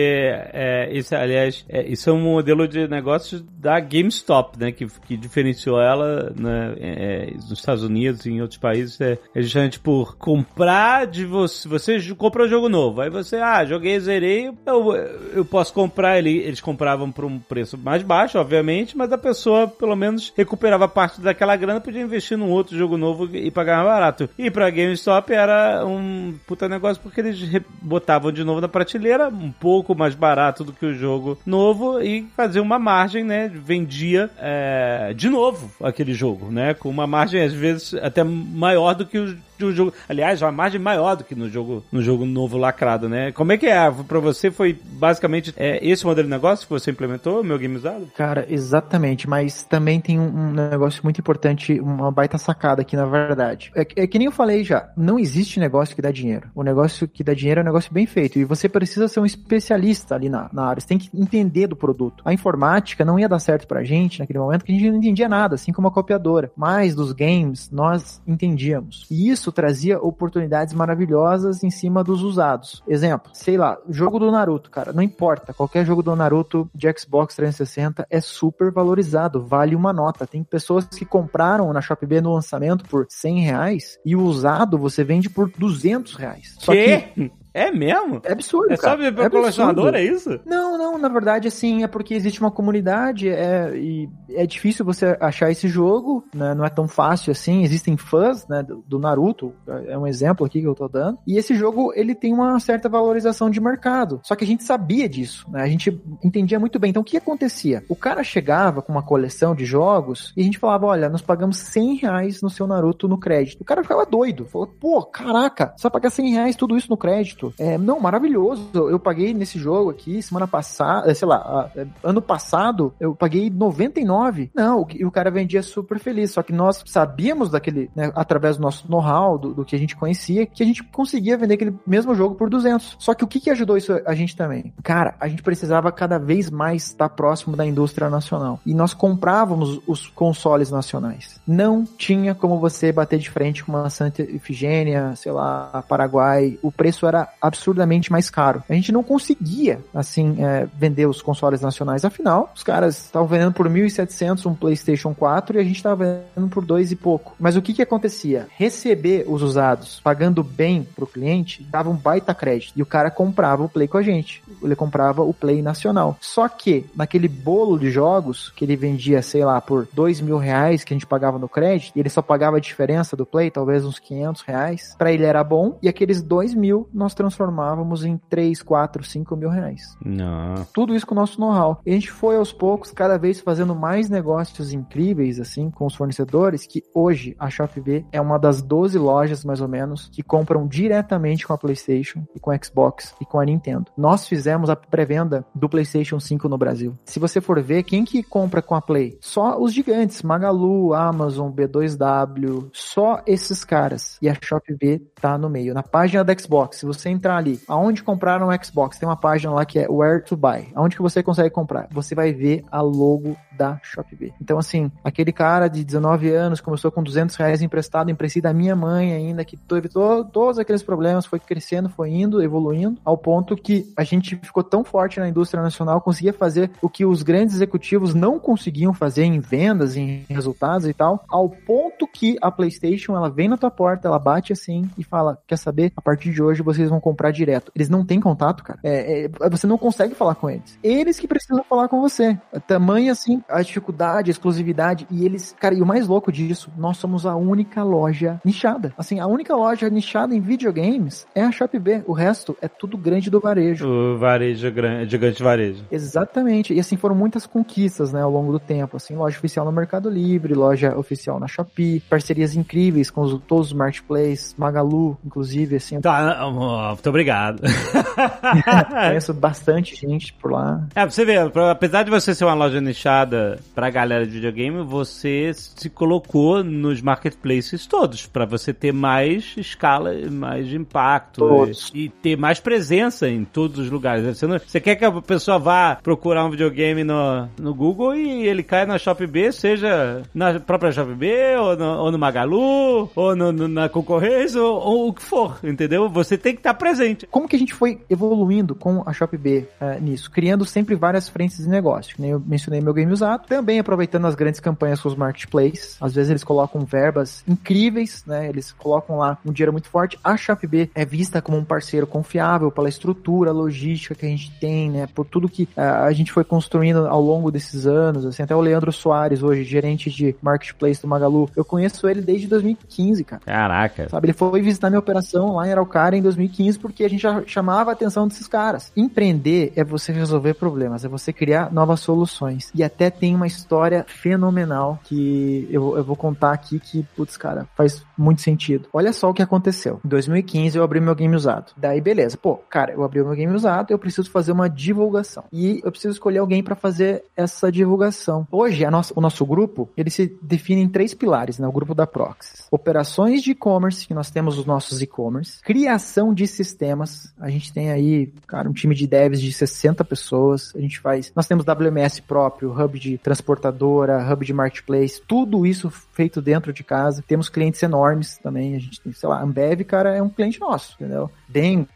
[0.53, 5.17] é, isso, aliás, é, isso é um modelo de negócios da GameStop, né, que, que
[5.17, 10.17] diferenciou ela né, é, nos Estados Unidos e em outros países, é, é justamente por
[10.17, 14.95] comprar de você, você compra um jogo novo, aí você, ah, joguei, zerei, eu,
[15.35, 19.67] eu posso comprar ele, eles compravam por um preço mais baixo, obviamente, mas a pessoa,
[19.67, 23.89] pelo menos, recuperava parte daquela grana, podia investir num outro jogo novo e pagar mais
[23.89, 24.29] barato.
[24.39, 27.39] E pra GameStop era um puta negócio porque eles
[27.81, 32.27] botavam de novo na prateleira, um pouco mais barato do que o jogo novo e
[32.37, 33.49] fazia uma margem, né?
[33.49, 36.75] Vendia é, de novo aquele jogo, né?
[36.75, 39.93] Com uma margem às vezes até maior do que o do jogo.
[40.09, 43.33] Aliás, uma margem maior do que no jogo, no jogo novo lacrado, né?
[43.33, 43.91] Como é que é?
[43.91, 48.07] Pra você foi basicamente é, esse modelo de negócio que você implementou, meu game usado?
[48.17, 53.07] Cara, exatamente, mas também tem um, um negócio muito importante, uma baita sacada aqui, na
[53.07, 53.71] verdade.
[53.75, 56.49] É, que- é que nem eu falei já, não existe negócio que dá dinheiro.
[56.55, 59.27] O negócio que dá dinheiro é um negócio bem feito, e você precisa ser um
[59.27, 62.23] especialista ali na, na área, você tem que entender do produto.
[62.25, 65.29] A informática não ia dar certo pra gente naquele momento, porque a gente não entendia
[65.29, 66.51] nada, assim como a copiadora.
[66.57, 69.07] Mas dos games, nós entendíamos.
[69.11, 72.83] E isso trazia oportunidades maravilhosas em cima dos usados.
[72.87, 77.35] Exemplo, sei lá, jogo do Naruto, cara, não importa, qualquer jogo do Naruto de Xbox
[77.37, 80.27] 360 é super valorizado, vale uma nota.
[80.27, 85.03] Tem pessoas que compraram na Shopee no lançamento por 100 reais e o usado você
[85.03, 86.55] vende por 200 reais.
[86.59, 87.33] Só que Que?
[87.55, 88.21] É mesmo?
[88.25, 88.97] é absurdo, É cara.
[88.99, 89.97] só É pelo colecionador, absurdo.
[89.97, 90.41] é isso?
[90.45, 95.17] Não, não, na verdade, assim, é porque existe uma comunidade é, e é difícil você
[95.21, 96.53] achar esse jogo, né?
[96.55, 97.63] Não é tão fácil assim.
[97.63, 98.63] Existem fãs, né?
[98.63, 99.53] Do, do Naruto,
[99.87, 101.19] é um exemplo aqui que eu tô dando.
[101.27, 104.21] E esse jogo, ele tem uma certa valorização de mercado.
[104.25, 105.63] Só que a gente sabia disso, né?
[105.63, 106.91] A gente entendia muito bem.
[106.91, 107.85] Então, o que acontecia?
[107.89, 111.59] O cara chegava com uma coleção de jogos e a gente falava, olha, nós pagamos
[111.59, 113.61] 100 reais no seu Naruto no crédito.
[113.61, 114.45] O cara ficava doido.
[114.47, 117.44] Falou, pô, caraca, só pagar 100 reais tudo isso no crédito.
[117.59, 118.71] É, não, maravilhoso.
[118.75, 124.51] Eu paguei nesse jogo aqui semana passada, sei lá, é, ano passado eu paguei 99.
[124.55, 126.31] Não, que- o cara vendia super feliz.
[126.33, 129.97] Só que nós sabíamos daquele, né, através do nosso know-how, do, do que a gente
[129.97, 132.97] conhecia, que a gente conseguia vender aquele mesmo jogo por 200.
[132.99, 134.73] Só que o que, que ajudou isso a gente também?
[134.83, 138.61] Cara, a gente precisava cada vez mais estar próximo da indústria nacional.
[138.65, 141.41] E nós comprávamos os consoles nacionais.
[141.47, 146.59] Não tinha como você bater de frente com uma Santa Efigênia, sei lá, Paraguai.
[146.63, 148.63] O preço era absurdamente mais caro.
[148.69, 152.05] A gente não conseguia, assim, é, vender os consoles nacionais.
[152.05, 156.51] Afinal, os caras estavam vendendo por 1.700 um PlayStation 4 e a gente estava vendendo
[156.51, 157.35] por dois e pouco.
[157.39, 158.47] Mas o que que acontecia?
[158.57, 163.63] Receber os usados pagando bem pro cliente dava um baita crédito e o cara comprava
[163.63, 164.43] o Play com a gente.
[164.63, 166.17] Ele comprava o Play nacional.
[166.21, 170.85] Só que naquele bolo de jogos que ele vendia, sei lá, por dois mil reais
[170.85, 173.85] que a gente pagava no crédito, e ele só pagava a diferença do Play, talvez
[173.85, 178.63] uns 500 reais, para ele era bom, e aqueles dois mil nós transformávamos em 3,
[178.63, 179.97] 4, 5 mil reais.
[180.05, 180.67] Não.
[180.73, 181.81] Tudo isso com o nosso know-how.
[181.85, 185.95] E a gente foi aos poucos, cada vez fazendo mais negócios incríveis, assim, com os
[185.95, 190.67] fornecedores, que hoje a ShopB é uma das 12 lojas, mais ou menos, que compram
[190.67, 193.91] diretamente com a PlayStation e com a Xbox e com a Nintendo.
[193.97, 196.97] Nós fizemos a pré-venda do PlayStation 5 no Brasil.
[197.05, 199.17] Se você for ver, quem que compra com a Play?
[199.21, 204.19] Só os gigantes, Magalu, Amazon, B2W, só esses caras.
[204.21, 205.73] E a ShopB tá no meio.
[205.73, 209.53] Na página da Xbox, se você entrar ali, aonde compraram o Xbox, tem uma página
[209.53, 210.69] lá que é Where to Buy.
[210.75, 211.89] Aonde que você consegue comprar?
[211.91, 214.33] Você vai ver a logo da ShopB.
[214.41, 218.75] Então, assim, aquele cara de 19 anos começou com 200 reais emprestado, emprestei da minha
[218.75, 223.57] mãe ainda, que teve to todos aqueles problemas, foi crescendo, foi indo, evoluindo, ao ponto
[223.57, 227.55] que a gente ficou tão forte na indústria nacional, conseguia fazer o que os grandes
[227.55, 233.17] executivos não conseguiam fazer em vendas, em resultados e tal, ao ponto que a PlayStation,
[233.17, 235.93] ela vem na tua porta, ela bate assim e fala, quer saber?
[235.97, 237.71] A partir de hoje vocês vão comprar direto.
[237.77, 238.79] Eles não têm contato, cara.
[238.83, 240.79] É, é, você não consegue falar com eles.
[240.83, 242.39] Eles que precisam falar com você.
[242.67, 246.97] Tamanho assim, a dificuldade, a exclusividade, e eles, cara, e o mais louco disso, nós
[246.97, 248.95] somos a única loja nichada.
[248.97, 252.03] Assim, a única loja nichada em videogames é a ShopB.
[252.07, 253.87] O resto é tudo grande do varejo.
[253.87, 255.85] O varejo grande, gigante varejo.
[255.91, 256.73] Exatamente.
[256.73, 258.97] E assim foram muitas conquistas, né, ao longo do tempo.
[258.97, 263.67] Assim, loja oficial no Mercado Livre, loja oficial na Shopee, parcerias incríveis com os, todos
[263.67, 266.01] os marketplaces, Magalu, inclusive, assim.
[266.01, 266.47] Tá,
[266.89, 267.63] muito obrigado.
[268.91, 270.87] Conheço bastante gente por lá.
[270.95, 274.83] É, pra você ver, apesar de você ser uma loja nichada pra galera de videogame,
[274.83, 282.09] você se colocou nos marketplaces todos, pra você ter mais escala, mais impacto e, e,
[282.09, 284.39] ter mais presença em todos os lugares.
[284.39, 288.47] Você, não, você quer que a pessoa vá procurar um videogame no, no Google e
[288.47, 291.27] ele cai na ShopB, seja na própria ShopB,
[291.59, 295.59] ou no, ou no Magalu, ou no, no, na concorrência, ou, ou, o que for,
[295.63, 296.09] entendeu?
[296.09, 297.27] Você tem que estar presente.
[297.27, 300.31] Como que a gente foi evoluindo com a ShopB uh, nisso?
[300.31, 302.17] Criando sempre várias frentes de negócio.
[302.19, 305.97] Nem eu mencionei meu game usado, também aproveitando as grandes campanhas com os marketplaces.
[306.01, 308.49] Às vezes eles colocam verbas incríveis, né?
[308.49, 310.19] Eles colocam lá um dinheiro muito forte.
[310.23, 314.91] A ShopB é vista como um parceiro confiável pela estrutura logística que a gente tem,
[314.91, 315.07] né?
[315.07, 318.25] Por tudo que uh, a gente foi construindo ao longo desses anos.
[318.27, 322.47] Assim, até o Leandro Soares, hoje, gerente de marketplace do Magalu, eu conheço ele desde
[322.47, 323.43] 2015, cara.
[323.45, 324.09] Caraca.
[324.09, 327.43] Sabe, ele foi visitar minha operação lá em Araucária em 2015 porque a gente já
[327.47, 328.93] chamava a atenção desses caras.
[328.97, 332.71] Empreender é você resolver problemas, é você criar novas soluções.
[332.75, 337.69] E até tem uma história fenomenal que eu, eu vou contar aqui que, putz, cara,
[337.77, 338.89] faz muito sentido.
[338.93, 340.01] Olha só o que aconteceu.
[340.05, 341.73] Em 2015 eu abri meu game usado.
[341.77, 342.37] Daí, beleza.
[342.37, 345.45] Pô, cara, eu abri meu game usado, eu preciso fazer uma divulgação.
[345.53, 348.47] E eu preciso escolher alguém para fazer essa divulgação.
[348.51, 351.67] Hoje, nossa, o nosso grupo, ele se define em três pilares, né?
[351.67, 352.67] O grupo da Proxys.
[352.71, 355.61] Operações de e-commerce, que nós temos os nossos e-commerce.
[355.63, 357.33] Criação de sistemas.
[357.39, 360.73] A gente tem aí, cara, um time de devs de 60 pessoas.
[360.75, 361.33] A gente faz...
[361.35, 365.23] Nós temos WMS próprio, hub de transportadora, hub de marketplace.
[365.27, 367.25] Tudo isso feito dentro de casa.
[367.27, 368.75] Temos clientes enormes também.
[368.75, 371.31] A gente tem, sei lá, Ambev, cara, é um cliente nosso, entendeu?
[371.49, 371.89] Dengo,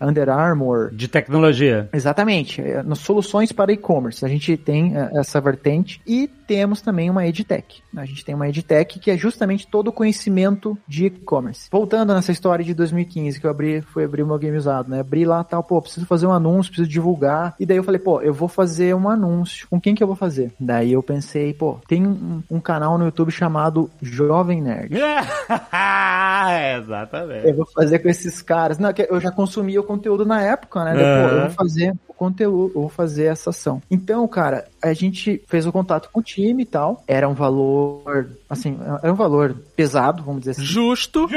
[0.00, 0.90] Under Armour.
[0.92, 1.88] De tecnologia.
[1.92, 2.60] Exatamente.
[2.60, 4.24] É, nas soluções para e-commerce.
[4.24, 7.82] A gente tem é, essa vertente e temos também uma EdTech.
[7.96, 11.68] A gente tem uma EdTech que é justamente todo o conhecimento de e-commerce.
[11.70, 15.00] Voltando nessa história de 2015 que eu abri, fui abrir o meu game usado, né?
[15.00, 17.54] Abri lá tal, pô, preciso fazer um anúncio, preciso divulgar.
[17.58, 19.66] E daí eu falei, pô, eu vou fazer um anúncio.
[19.68, 20.52] Com quem que eu vou fazer?
[20.58, 24.94] Daí eu pensei, pô, tem um, um canal no YouTube chamado Jovem Nerd.
[25.00, 27.48] é, exatamente.
[27.48, 28.78] Eu vou fazer com esses caras.
[28.78, 30.92] Não, eu já consumia o conteúdo na época, né?
[30.92, 30.98] Uhum.
[30.98, 33.82] Depois, eu vou fazer conteúdo, eu vou fazer essa ação.
[33.90, 37.02] Então, cara, a gente fez o contato com o time e tal.
[37.06, 40.64] Era um valor, assim, era um valor pesado, vamos dizer assim.
[40.64, 41.28] Justo.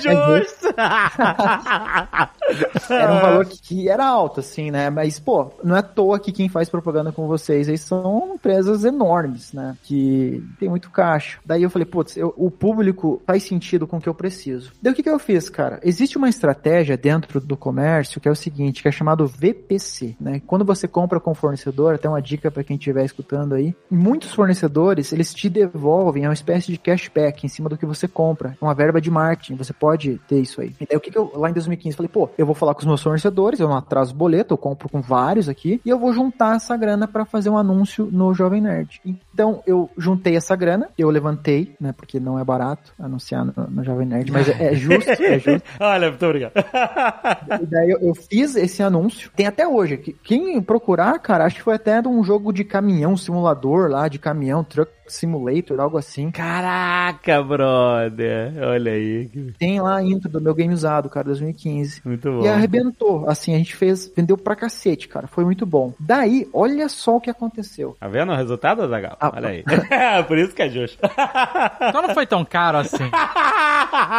[0.00, 0.74] Justo.
[2.90, 4.90] era um valor que, que, era alto, assim, né?
[4.90, 8.84] Mas, pô, não é à toa que quem faz propaganda com vocês aí são empresas
[8.84, 9.76] enormes, né?
[9.82, 11.38] Que tem muito caixa.
[11.44, 14.72] Daí eu falei, putz, eu, o público faz sentido com o que eu preciso.
[14.82, 15.80] Daí o que, que eu fiz, cara?
[15.82, 19.26] Existe uma estratégia dentro do comércio que é o seguinte, que é chamado
[20.20, 20.40] Né?
[20.46, 24.32] Quando você compra com o fornecedor, até uma dica para quem estiver escutando aí, muitos
[24.32, 28.56] fornecedores, eles te devolvem é uma espécie de cashback em cima do que você compra,
[28.60, 30.74] uma verba de marketing, você pode ter isso aí.
[30.80, 32.86] Então, o que, que eu, lá em 2015, falei, pô, eu vou falar com os
[32.86, 36.56] meus fornecedores, eu não atraso boleto, eu compro com vários aqui, e eu vou juntar
[36.56, 39.00] essa grana para fazer um anúncio no Jovem Nerd.
[39.04, 43.84] Então, eu juntei essa grana, eu levantei, né, porque não é barato anunciar no, no
[43.84, 45.62] Jovem Nerd, mas é, é justo, é justo.
[45.80, 46.52] Olha, muito obrigado.
[47.62, 49.96] E daí eu, eu fiz esse anúncio, tem até hoje.
[50.22, 54.64] Quem procurar, cara, acho que foi até um jogo de caminhão, simulador lá, de caminhão,
[54.64, 56.30] truck simulator, algo assim.
[56.30, 58.52] Caraca, brother.
[58.62, 59.28] Olha aí.
[59.58, 62.02] Tem lá intro do meu game usado, cara, 2015.
[62.04, 62.42] Muito bom.
[62.44, 63.28] E arrebentou.
[63.28, 65.26] Assim, a gente fez, vendeu pra cacete, cara.
[65.26, 65.92] Foi muito bom.
[65.98, 67.96] Daí, olha só o que aconteceu.
[68.00, 69.16] Tá vendo o resultado, Zagal?
[69.20, 69.64] Ah, Olha aí.
[70.26, 70.98] Por isso que é justo.
[71.88, 73.04] Então não foi tão caro assim.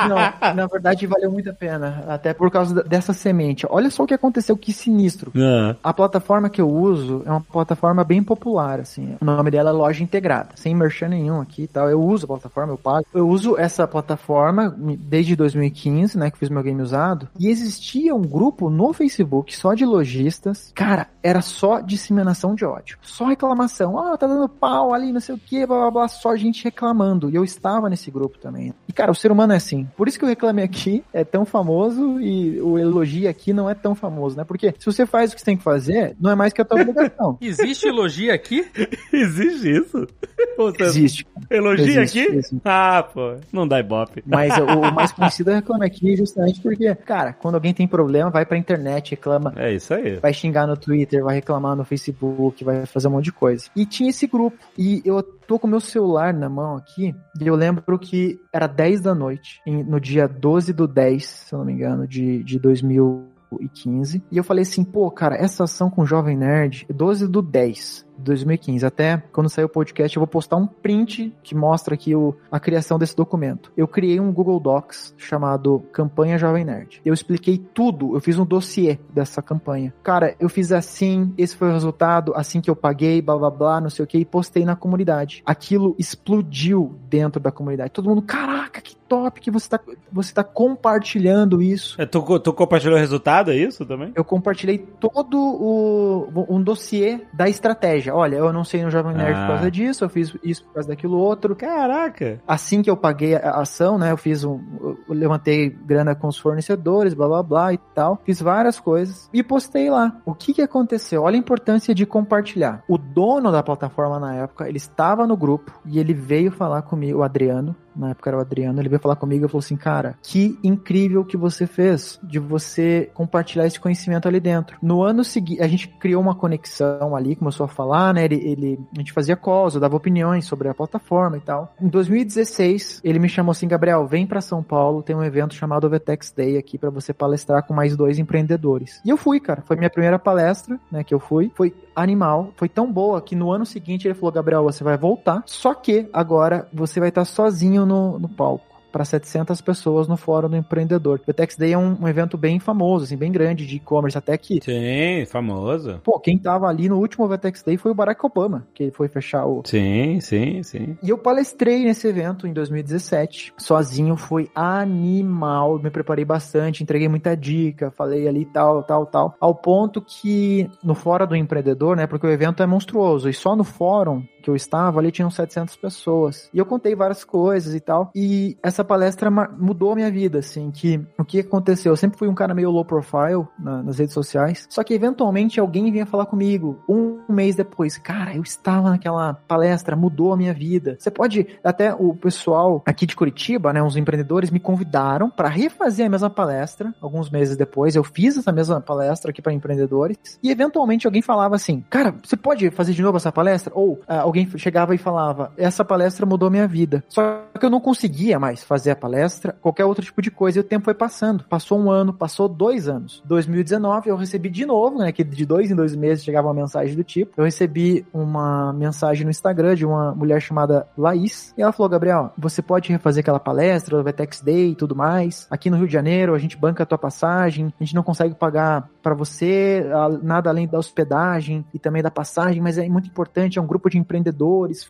[0.09, 2.03] Não, na verdade, valeu muito a pena.
[2.07, 3.65] Até por causa dessa semente.
[3.69, 5.31] Olha só o que aconteceu, que sinistro.
[5.35, 9.15] Ah, A plataforma que eu uso é uma plataforma bem popular, assim.
[9.21, 11.89] O nome dela é Loja Integrada, sem merchan nenhum aqui e tal.
[11.89, 13.05] Eu uso a plataforma, eu pago.
[13.13, 17.27] Eu uso essa plataforma desde 2015, né, que fiz meu game usado.
[17.39, 20.71] E existia um grupo no Facebook só de lojistas.
[20.75, 22.97] Cara, era só disseminação de ódio.
[23.01, 23.97] Só reclamação.
[23.97, 26.07] Ah, tá dando pau ali, não sei o que, blá blá blá.
[26.07, 27.29] Só gente reclamando.
[27.29, 28.73] E eu estava nesse grupo também.
[28.87, 29.87] E cara, o ser humano é assim.
[29.95, 33.73] Por isso que o Reclame Aqui é tão famoso e o Elogio Aqui não é
[33.73, 34.43] tão famoso, né?
[34.43, 36.65] Porque se você faz o que você tem que fazer, não é mais que a
[36.65, 37.37] tua obrigação.
[37.41, 38.65] Existe elogio aqui?
[39.11, 40.07] existe isso?
[40.79, 41.25] Existe.
[41.49, 42.31] elogia Existe, aqui?
[42.37, 42.61] existe.
[42.65, 43.35] Ah, pô.
[43.51, 44.23] Não dá ibope.
[44.25, 48.29] Mas o, o mais conhecido é Reclame Aqui justamente porque, cara, quando alguém tem problema,
[48.29, 50.15] vai pra internet, reclama, É isso aí.
[50.17, 53.65] vai xingar no Twitter, vai reclamar no Facebook, vai fazer um monte de coisa.
[53.75, 54.57] E tinha esse grupo.
[54.77, 59.01] E eu tô com meu celular na mão aqui, e eu lembro que era 10
[59.01, 62.59] da noite, em- no dia 12 do 10, se eu não me engano, de, de
[62.59, 64.23] 2015.
[64.31, 68.05] E eu falei assim, pô, cara, essa ação com o Jovem Nerd, 12 do 10.
[68.17, 68.85] De 2015.
[68.85, 72.59] Até quando sair o podcast, eu vou postar um print que mostra aqui o, a
[72.59, 73.71] criação desse documento.
[73.75, 77.01] Eu criei um Google Docs chamado Campanha Jovem Nerd.
[77.05, 79.93] Eu expliquei tudo, eu fiz um dossiê dessa campanha.
[80.03, 83.81] Cara, eu fiz assim, esse foi o resultado, assim que eu paguei, blá blá blá,
[83.81, 85.41] não sei o que, e postei na comunidade.
[85.45, 87.91] Aquilo explodiu dentro da comunidade.
[87.91, 89.79] Todo mundo, caraca, que top que você tá,
[90.11, 91.99] você tá compartilhando isso.
[92.01, 94.11] É, tu, tu compartilhou o resultado, é isso também?
[94.15, 98.06] Eu compartilhei todo o um dossiê da estratégia.
[98.13, 99.41] Olha, eu não sei no Jovem Nerd Ah.
[99.41, 101.55] por causa disso, eu fiz isso por causa daquilo outro.
[101.55, 102.39] Caraca.
[102.47, 104.11] Assim que eu paguei a a ação, né?
[104.11, 104.59] Eu fiz um.
[104.81, 108.19] Eu levantei grana com os fornecedores, blá blá blá e tal.
[108.23, 110.17] Fiz várias coisas e postei lá.
[110.25, 111.23] O que que aconteceu?
[111.23, 112.83] Olha a importância de compartilhar.
[112.87, 117.19] O dono da plataforma na época, ele estava no grupo e ele veio falar comigo,
[117.19, 117.75] o Adriano.
[117.97, 121.25] Na época era o Adriano, ele veio falar comigo e falou assim: Cara, que incrível
[121.25, 124.77] que você fez de você compartilhar esse conhecimento ali dentro.
[124.81, 128.25] No ano seguinte, a gente criou uma conexão ali, começou a falar, né?
[128.25, 131.73] Ele, ele, a gente fazia calls, eu dava opiniões sobre a plataforma e tal.
[131.81, 135.89] Em 2016, ele me chamou assim: Gabriel, vem pra São Paulo, tem um evento chamado
[135.89, 139.01] Vetex Day aqui pra você palestrar com mais dois empreendedores.
[139.03, 139.63] E eu fui, cara.
[139.65, 141.03] Foi minha primeira palestra, né?
[141.03, 141.51] Que eu fui.
[141.55, 142.53] Foi animal.
[142.55, 145.43] Foi tão boa que no ano seguinte ele falou: Gabriel, você vai voltar.
[145.45, 148.76] Só que agora você vai estar sozinho no, no palco.
[148.97, 151.19] Para 700 pessoas no Fórum do Empreendedor.
[151.21, 154.35] O Vetex Day é um, um evento bem famoso, assim, bem grande de e-commerce, até
[154.39, 156.01] que Sim, famoso.
[156.03, 159.07] Pô, quem tava ali no último Vetex Day foi o Barack Obama, que ele foi
[159.07, 159.61] fechar o.
[159.67, 160.97] Sim, sim, sim.
[161.03, 163.53] E eu palestrei nesse evento em 2017.
[163.55, 165.77] Sozinho foi animal.
[165.77, 169.35] Me preparei bastante, entreguei muita dica, falei ali tal, tal, tal.
[169.39, 172.07] Ao ponto que no Fórum do Empreendedor, né?
[172.07, 173.29] Porque o evento é monstruoso.
[173.29, 176.49] E só no fórum que eu estava ali tinham 700 pessoas.
[176.53, 178.11] E eu contei várias coisas e tal.
[178.15, 181.91] E essa palestra mudou a minha vida, assim, que o que aconteceu?
[181.91, 184.65] Eu sempre fui um cara meio low profile na- nas redes sociais.
[184.69, 187.97] Só que eventualmente alguém vinha falar comigo um mês depois.
[187.97, 190.95] Cara, eu estava naquela palestra, mudou a minha vida.
[190.97, 196.05] Você pode, até o pessoal aqui de Curitiba, né, uns empreendedores me convidaram para refazer
[196.05, 197.95] a mesma palestra alguns meses depois.
[197.95, 200.17] Eu fiz essa mesma palestra aqui para empreendedores.
[200.41, 203.73] E eventualmente alguém falava assim: Cara, você pode fazer de novo essa palestra?
[203.75, 207.03] Ou ah, alguém chegava e falava: Essa palestra mudou minha vida.
[207.07, 210.59] Só que eu não conseguia mais fazer a palestra, qualquer outro tipo de coisa.
[210.59, 211.43] E o tempo foi passando.
[211.45, 213.23] Passou um ano, passou dois anos.
[213.25, 215.11] 2019 eu recebi de novo, né?
[215.11, 217.33] Que de dois em dois meses chegava uma mensagem do tipo.
[217.37, 221.53] Eu recebi uma mensagem no Instagram de uma mulher chamada Laís.
[221.57, 225.47] E ela falou: Gabriel, você pode refazer aquela palestra, o Vetex Day e tudo mais.
[225.49, 228.35] Aqui no Rio de Janeiro, a gente banca a tua passagem, a gente não consegue
[228.35, 229.85] pagar para você
[230.21, 233.89] nada além da hospedagem e também da passagem, mas é muito importante, é um grupo
[233.89, 234.26] de empreendedores.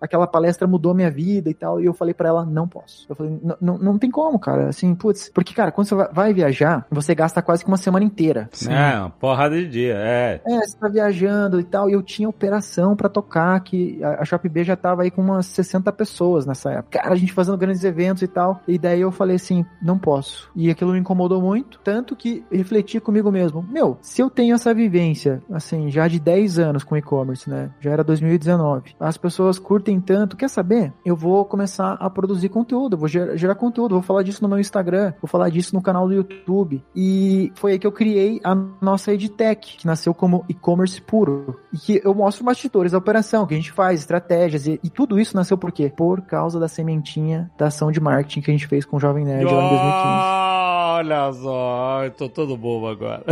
[0.01, 1.81] Aquela palestra mudou minha vida e tal.
[1.81, 3.05] E eu falei para ela: não posso.
[3.09, 4.69] Eu falei: "N- não, não tem como, cara.
[4.69, 8.49] Assim, putz, porque, cara, quando você vai viajar, você gasta quase que uma semana inteira.
[8.67, 10.41] É, uma porrada de dia, é.
[10.45, 14.25] É, você tá viajando e tal, e eu tinha operação para tocar, que a, a
[14.25, 16.99] Shop B já tava aí com umas 60 pessoas nessa época.
[16.99, 20.49] Cara, a gente fazendo grandes eventos e tal, e daí eu falei assim, não posso.
[20.55, 24.73] E aquilo me incomodou muito, tanto que refleti comigo mesmo, meu, se eu tenho essa
[24.73, 29.99] vivência, assim, já de 10 anos com e-commerce, né, já era 2019, as pessoas curtem
[29.99, 30.93] tanto, quer saber?
[31.05, 34.59] Eu vou começar a produzir conteúdo, vou gerar, gerar conteúdo, vou falar disso no meu
[34.59, 38.55] Instagram, vou falar disso no canal do YouTube, e foi aí que eu criei a
[38.81, 43.53] nossa EdTech, que nasceu como e-commerce puro, e que eu mostro bastidores da operação, que
[43.53, 45.91] a gente faz, estratégias, e, e, tudo isso nasceu por quê?
[45.95, 49.25] Por causa da sementinha da ação de marketing que a gente fez com o Jovem
[49.25, 50.66] Nerd lá em 2015.
[50.87, 53.23] Olha só, eu tô todo bobo agora.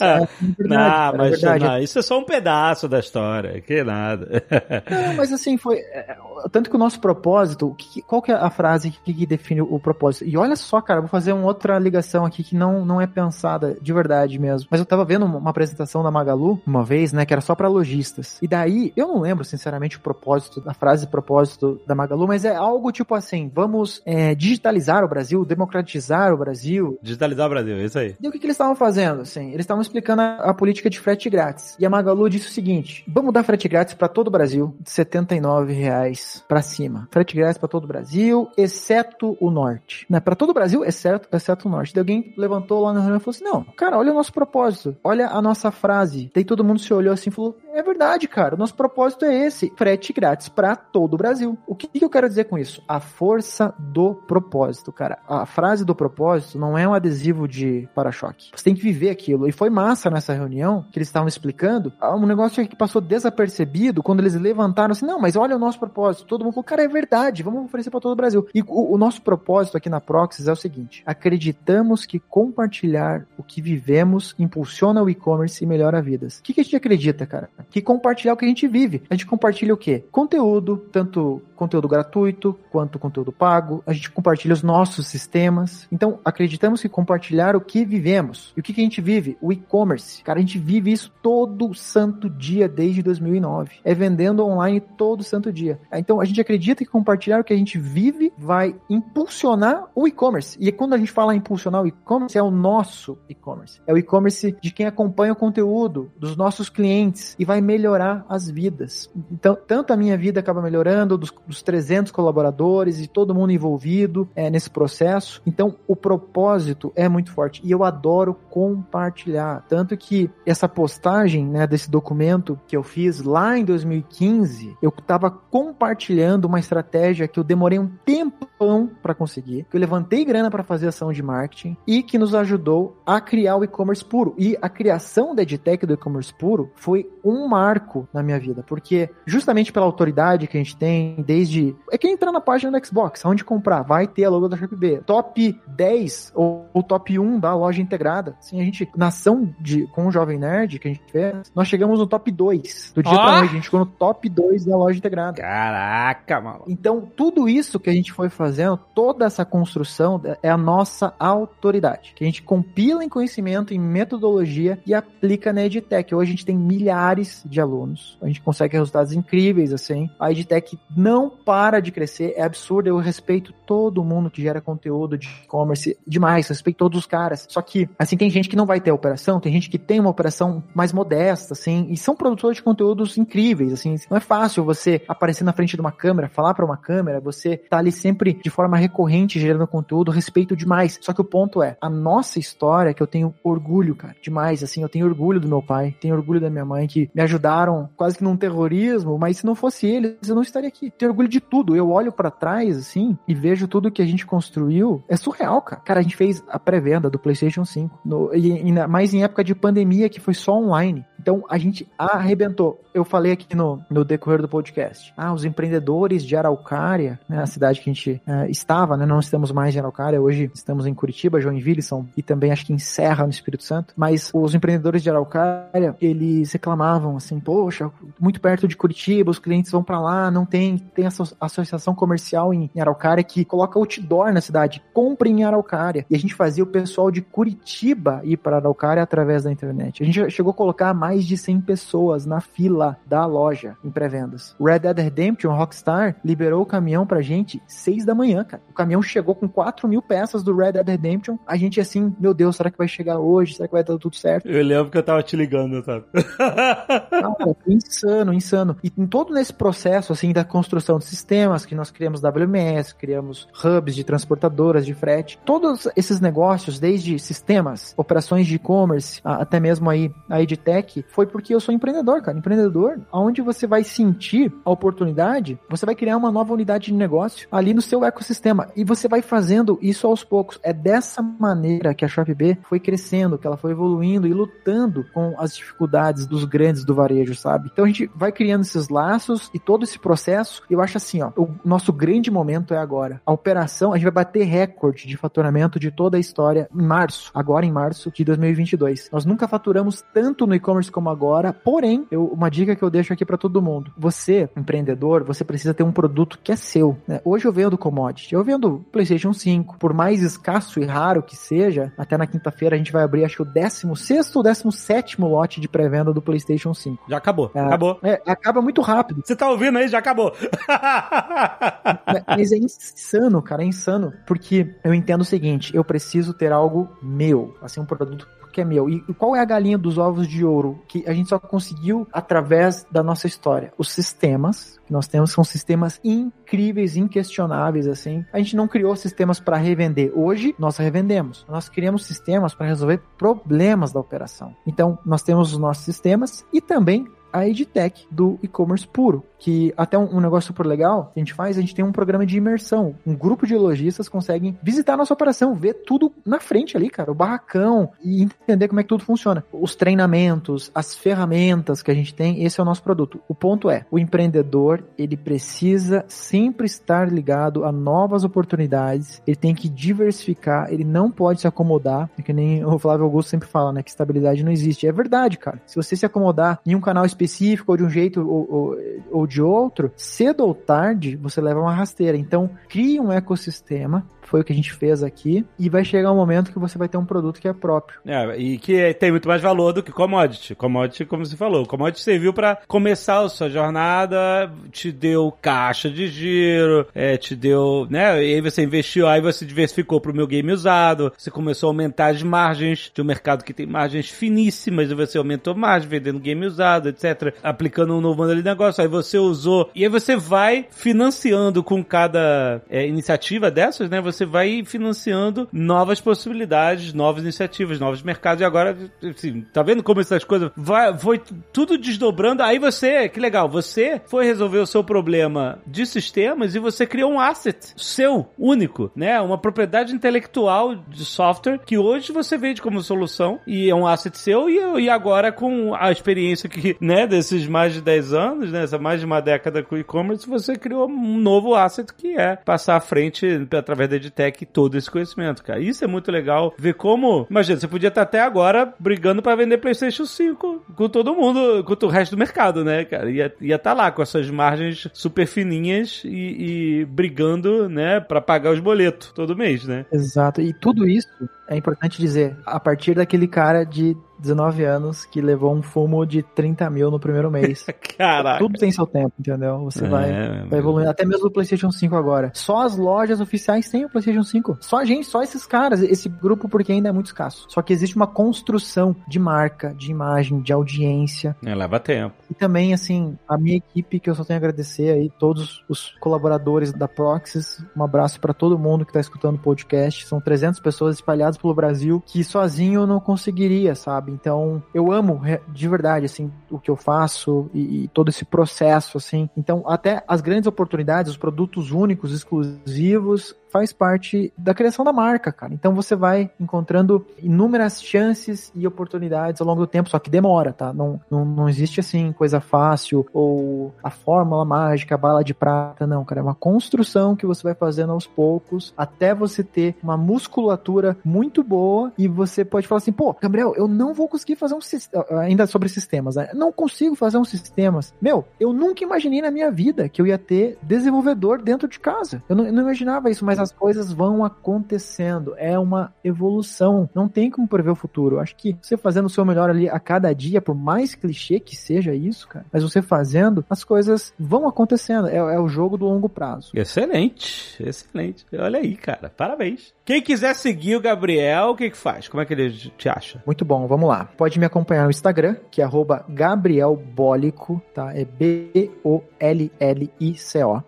[0.00, 0.28] É,
[0.58, 4.42] verdade, não, mas não, isso é só um pedaço da história, que nada.
[4.90, 5.78] Não, mas assim, foi.
[5.78, 6.16] é,
[6.50, 7.76] Tanto que o nosso propósito,
[8.06, 10.24] qual que é a frase que, define o propósito?
[10.24, 13.76] E olha só, cara, vou fazer uma outra ligação aqui que não, não é pensada
[13.80, 14.68] de verdade mesmo.
[14.70, 17.68] Mas eu tava vendo uma apresentação da Magalu uma vez, né, que era só pra
[17.68, 18.38] lojistas.
[18.40, 22.54] E daí, eu não lembro, sinceramente, o propósito, da frase propósito da Magalu, mas é
[22.54, 27.84] algo tipo assim: vamos é, digitalizar o Brasil, democratizar o Brasil, Digitalizar o Brasil, é
[27.84, 28.16] isso aí.
[28.20, 29.22] e o que, que eles estavam fazendo?
[29.22, 31.76] Assim, eles estavam explicando a, a política de frete grátis.
[31.78, 34.90] E a Magalu disse o seguinte: vamos dar frete grátis para todo o Brasil, de
[34.90, 37.08] 79 reais para cima.
[37.10, 40.06] Frete grátis para todo o Brasil, exceto o norte.
[40.08, 40.20] Né?
[40.20, 41.94] Para todo o Brasil, exceto, exceto o norte.
[41.94, 44.96] Daí alguém levantou lá na reunião e falou assim: não, cara, olha o nosso propósito,
[45.02, 46.30] olha a nossa frase.
[46.34, 49.46] Daí todo mundo se olhou assim e falou: é verdade, cara, o nosso propósito é
[49.46, 51.58] esse: frete grátis para todo o Brasil.
[51.66, 52.82] O que, que eu quero dizer com isso?
[52.88, 55.18] A força do propósito, cara.
[55.28, 56.19] A frase do propósito
[56.54, 58.50] não é um adesivo de para-choque.
[58.54, 59.48] Você tem que viver aquilo.
[59.48, 61.92] E foi massa nessa reunião que eles estavam explicando.
[62.00, 65.78] ah, Um negócio que passou desapercebido quando eles levantaram assim: não, mas olha o nosso
[65.78, 66.26] propósito.
[66.26, 68.46] Todo mundo falou, cara, é verdade, vamos oferecer para todo o Brasil.
[68.54, 73.42] E o, o nosso propósito aqui na Proxys é o seguinte: acreditamos que compartilhar o
[73.42, 76.38] que vivemos impulsiona o e-commerce e melhora vidas.
[76.38, 77.48] O que, que a gente acredita, cara?
[77.70, 79.02] Que compartilhar o que a gente vive.
[79.08, 80.04] A gente compartilha o quê?
[80.10, 83.82] Conteúdo, tanto conteúdo gratuito quanto conteúdo pago.
[83.86, 85.86] A gente compartilha os nossos sistemas.
[85.92, 88.52] Então, acreditamos que compartilhar o que vivemos.
[88.56, 89.36] E o que, que a gente vive?
[89.40, 90.22] O e-commerce.
[90.22, 93.76] Cara, a gente vive isso todo santo dia desde 2009.
[93.84, 95.80] É vendendo online todo santo dia.
[95.92, 100.56] Então, a gente acredita que compartilhar o que a gente vive vai impulsionar o e-commerce.
[100.60, 103.80] E quando a gente fala impulsionar o e-commerce, é o nosso e-commerce.
[103.86, 108.48] É o e-commerce de quem acompanha o conteúdo, dos nossos clientes, e vai melhorar as
[108.48, 109.10] vidas.
[109.30, 114.28] Então, tanto a minha vida acaba melhorando, dos, dos 300 colaboradores e todo mundo envolvido
[114.34, 115.42] é, nesse processo.
[115.46, 117.60] Então, o propósito é muito forte.
[117.64, 119.64] E eu adoro compartilhar.
[119.68, 125.30] Tanto que essa postagem né, desse documento que eu fiz lá em 2015, eu estava
[125.30, 130.62] compartilhando uma estratégia que eu demorei um tempão para conseguir, que eu levantei grana para
[130.62, 134.34] fazer ação de marketing e que nos ajudou a criar o e-commerce puro.
[134.38, 139.10] E a criação da EdTech do e-commerce puro foi um marco na minha vida, porque
[139.24, 141.76] justamente pela autoridade que a gente tem, desde.
[141.90, 145.02] É que entrar na página do Xbox, onde comprar, vai ter a logo da ShopB.
[145.06, 145.89] Top 10
[146.34, 148.36] ou, ou top 1 da loja integrada.
[148.38, 151.68] Assim, a gente, na ação de, com o Jovem Nerd que a gente fez, nós
[151.68, 153.22] chegamos no top 2 do dia Ó!
[153.22, 153.50] pra noite.
[153.50, 155.40] A gente ficou no top 2 da loja integrada.
[155.40, 156.70] Caraca, maluco.
[156.70, 162.12] Então, tudo isso que a gente foi fazendo, toda essa construção é a nossa autoridade,
[162.14, 166.14] que a gente compila em conhecimento, em metodologia e aplica na EdTech.
[166.14, 170.08] Hoje a gente tem milhares de alunos, a gente consegue resultados incríveis, assim.
[170.18, 175.16] A EdTech não para de crescer, é absurdo, eu respeito todo mundo que gera conteúdo
[175.16, 175.69] de e-commerce
[176.06, 177.46] demais, respeito todos os caras.
[177.48, 180.10] Só que, assim, tem gente que não vai ter operação, tem gente que tem uma
[180.10, 183.96] operação mais modesta, assim, e são produtores de conteúdos incríveis, assim.
[184.10, 187.56] Não é fácil você aparecer na frente de uma câmera, falar para uma câmera, você
[187.56, 190.98] tá ali sempre de forma recorrente gerando conteúdo, respeito demais.
[191.00, 194.82] Só que o ponto é, a nossa história, que eu tenho orgulho, cara, demais, assim,
[194.82, 198.18] eu tenho orgulho do meu pai, tenho orgulho da minha mãe, que me ajudaram quase
[198.18, 200.90] que num terrorismo, mas se não fosse eles, eu não estaria aqui.
[200.90, 201.76] Tenho orgulho de tudo.
[201.76, 205.02] Eu olho para trás, assim, e vejo tudo que a gente construiu.
[205.08, 205.82] É surreal, cara.
[205.82, 209.44] Cara, a gente fez a pré-venda do PlayStation 5, no, e, e mais em época
[209.44, 211.04] de pandemia, que foi só online.
[211.20, 212.80] Então, a gente arrebentou.
[212.94, 215.12] Eu falei aqui no, no decorrer do podcast.
[215.16, 219.20] Ah, os empreendedores de Araucária, né, a cidade que a gente eh, estava, né, não
[219.20, 222.78] estamos mais em Araucária, hoje estamos em Curitiba, Joinville, São, e também acho que em
[222.78, 223.92] Serra, no Espírito Santo.
[223.96, 229.70] Mas os empreendedores de Araucária, eles reclamavam assim, poxa, muito perto de Curitiba, os clientes
[229.70, 234.32] vão pra lá, não tem, tem essa associação comercial em, em Araucária que coloca outdoor
[234.32, 236.06] na cidade, compre em Araucária.
[236.08, 240.02] E a gente fazia o pessoal de Curitiba ir para Araucária através da internet.
[240.02, 244.56] A gente chegou a colocar mais de 100 pessoas na fila da loja em pré-vendas.
[244.60, 248.62] Red Dead Redemption Rockstar liberou o caminhão pra gente 6 da manhã, cara.
[248.70, 251.36] O caminhão chegou com 4 mil peças do Red Dead Redemption.
[251.46, 253.54] A gente assim, meu Deus, será que vai chegar hoje?
[253.54, 254.48] Será que vai dar tudo certo?
[254.48, 256.04] Eu lembro que eu tava te ligando, sabe?
[256.40, 258.76] Cara, insano, insano.
[258.82, 263.48] E em todo nesse processo, assim, da construção de sistemas, que nós criamos WMS, criamos
[263.64, 269.88] hubs de transportadoras de frete, todos esses negócios, desde sistemas, operações de e-commerce, até mesmo
[269.90, 272.38] aí a EdTech, foi porque eu sou empreendedor, cara.
[272.38, 277.48] Empreendedor, onde você vai sentir a oportunidade, você vai criar uma nova unidade de negócio
[277.50, 278.68] ali no seu ecossistema.
[278.76, 280.58] E você vai fazendo isso aos poucos.
[280.62, 285.34] É dessa maneira que a Shopee foi crescendo, que ela foi evoluindo e lutando com
[285.38, 287.70] as dificuldades dos grandes do varejo, sabe?
[287.72, 291.32] Então a gente vai criando esses laços e todo esse processo, eu acho assim, ó,
[291.36, 293.20] o nosso grande momento é agora.
[293.24, 295.29] A operação, a gente vai bater recorde de faturamento
[295.78, 299.08] de toda a história em março, agora em março de 2022.
[299.12, 303.12] Nós nunca faturamos tanto no e-commerce como agora, porém, eu, uma dica que eu deixo
[303.12, 303.92] aqui para todo mundo.
[303.96, 307.20] Você, empreendedor, você precisa ter um produto que é seu, né?
[307.24, 311.92] Hoje eu vendo commodity, eu vendo PlayStation 5, por mais escasso e raro que seja,
[311.96, 315.68] até na quinta-feira a gente vai abrir acho que o 16 ou 17 lote de
[315.68, 317.04] pré-venda do PlayStation 5.
[317.08, 317.98] Já acabou, É, acabou.
[318.02, 319.22] É, acaba muito rápido.
[319.24, 319.88] Você tá ouvindo aí?
[319.88, 320.34] Já acabou.
[322.26, 324.12] Mas é insano, cara, é insano.
[324.26, 328.64] Porque eu entendo o seguinte: eu preciso ter algo meu, assim, um produto que é
[328.64, 328.88] meu.
[328.88, 332.86] E qual é a galinha dos ovos de ouro que a gente só conseguiu através
[332.90, 333.72] da nossa história?
[333.78, 338.24] Os sistemas que nós temos são sistemas incríveis, inquestionáveis, assim.
[338.32, 340.12] A gente não criou sistemas para revender.
[340.14, 341.46] Hoje nós revendemos.
[341.48, 344.54] Nós criamos sistemas para resolver problemas da operação.
[344.66, 349.98] Então, nós temos os nossos sistemas e também a EdTech do e-commerce puro, que até
[349.98, 352.36] um, um, negócio super legal que a gente faz, a gente tem um programa de
[352.36, 352.94] imersão.
[353.06, 357.10] Um grupo de lojistas conseguem visitar a nossa operação, ver tudo na frente ali, cara,
[357.10, 359.42] o barracão e entender como é que tudo funciona.
[359.50, 363.20] Os treinamentos, as ferramentas que a gente tem, esse é o nosso produto.
[363.26, 369.54] O ponto é, o empreendedor, ele precisa sempre estar ligado a novas oportunidades, ele tem
[369.54, 373.72] que diversificar, ele não pode se acomodar, é que nem o Flávio Augusto sempre fala,
[373.72, 374.86] né, que estabilidade não existe.
[374.86, 375.60] É verdade, cara.
[375.64, 377.19] Se você se acomodar em um canal específico
[377.66, 378.76] ou de um jeito ou, ou,
[379.10, 382.16] ou de outro, cedo ou tarde você leva uma rasteira.
[382.16, 386.16] Então, crie um ecossistema foi o que a gente fez aqui, e vai chegar um
[386.16, 387.98] momento que você vai ter um produto que é próprio.
[388.06, 390.54] É, e que tem muito mais valor do que commodity.
[390.54, 396.06] Commodity, como você falou, commodity serviu para começar a sua jornada, te deu caixa de
[396.06, 400.52] giro, é, te deu, né, e aí você investiu, aí você diversificou pro meu game
[400.52, 404.94] usado, você começou a aumentar as margens de um mercado que tem margens finíssimas, e
[404.94, 409.18] você aumentou margem vendendo game usado, etc, aplicando um novo modelo de negócio, aí você
[409.18, 414.62] usou, e aí você vai financiando com cada é, iniciativa dessas, né, você você vai
[414.64, 418.42] financiando novas possibilidades, novas iniciativas, novos mercados.
[418.42, 421.20] E agora, assim, tá vendo como essas coisas vai, foi
[421.52, 422.42] tudo desdobrando?
[422.42, 427.12] Aí você, que legal, você foi resolver o seu problema de sistemas e você criou
[427.12, 429.20] um asset seu, único, né?
[429.20, 434.18] Uma propriedade intelectual de software que hoje você vende como solução e é um asset
[434.18, 438.64] seu e, e agora com a experiência que, né, desses mais de 10 anos, né,
[438.80, 442.80] mais de uma década com e-commerce, você criou um novo asset que é passar à
[442.80, 445.60] frente através da EdTech todo esse conhecimento, cara.
[445.60, 446.52] Isso é muito legal.
[446.58, 447.26] Ver como.
[447.30, 451.86] Imagina, você podia estar até agora brigando para vender PlayStation 5 com todo mundo, com
[451.86, 453.10] o resto do mercado, né, cara?
[453.10, 458.52] Ia estar tá lá com essas margens super fininhas e, e brigando, né, para pagar
[458.52, 459.86] os boletos todo mês, né?
[459.92, 460.40] Exato.
[460.40, 461.08] E tudo isso
[461.48, 466.22] é importante dizer, a partir daquele cara de 19 anos que levou um fumo de
[466.22, 467.64] 30 mil no primeiro mês.
[467.96, 468.38] Caraca.
[468.38, 469.58] Tudo tem seu tempo, entendeu?
[469.64, 470.90] Você é, vai, vai evoluindo.
[470.90, 472.30] Até mesmo o PlayStation 5 agora.
[472.34, 474.58] Só as lojas oficiais têm o PlayStation 5.
[474.60, 477.46] Só a gente, só esses caras, esse grupo, porque ainda é muito escasso.
[477.48, 481.36] Só que existe uma construção de marca, de imagem, de audiência.
[481.44, 482.14] É, leva tempo.
[482.30, 485.94] E também, assim, a minha equipe, que eu só tenho a agradecer aí, todos os
[486.00, 487.64] colaboradores da Proxys.
[487.76, 490.06] Um abraço para todo mundo que tá escutando o podcast.
[490.06, 494.09] São 300 pessoas espalhadas pelo Brasil que sozinho eu não conseguiria, sabe?
[494.12, 498.98] Então, eu amo de verdade, assim, o que eu faço e, e, todo esse processo,
[498.98, 499.28] assim.
[499.36, 505.32] Então, até as grandes oportunidades, os produtos únicos, exclusivos, faz parte da criação da marca,
[505.32, 505.52] cara.
[505.52, 510.52] Então você vai encontrando inúmeras chances e oportunidades ao longo do tempo, só que demora,
[510.52, 510.72] tá?
[510.72, 515.86] Não, não, não existe assim coisa fácil ou a fórmula mágica, a bala de prata,
[515.86, 516.20] não, cara.
[516.20, 521.42] É uma construção que você vai fazendo aos poucos até você ter uma musculatura muito
[521.42, 525.04] boa e você pode falar assim, pô, Gabriel, eu não vou conseguir fazer um sistema,
[525.20, 526.30] ainda sobre sistemas, né?
[526.34, 527.92] Não consigo fazer uns sistemas.
[528.00, 532.22] Meu, eu nunca imaginei na minha vida que eu ia ter desenvolvedor dentro de casa.
[532.28, 535.34] Eu não, eu não imaginava isso, mas as coisas vão acontecendo.
[535.36, 536.88] É uma evolução.
[536.94, 538.20] Não tem como prever o futuro.
[538.20, 541.56] Acho que você fazendo o seu melhor ali a cada dia, por mais clichê que
[541.56, 545.08] seja isso, cara, mas você fazendo, as coisas vão acontecendo.
[545.08, 546.52] É, é o jogo do longo prazo.
[546.54, 548.24] Excelente, excelente.
[548.38, 549.10] Olha aí, cara.
[549.16, 549.74] Parabéns.
[549.84, 552.06] Quem quiser seguir o Gabriel, o que que faz?
[552.06, 553.20] Como é que ele te acha?
[553.26, 554.04] Muito bom, vamos lá.
[554.16, 555.68] Pode me acompanhar no Instagram, que é
[556.08, 557.92] gabrielbólico, tá?
[557.94, 559.00] É B-O-L-L-I-C-O,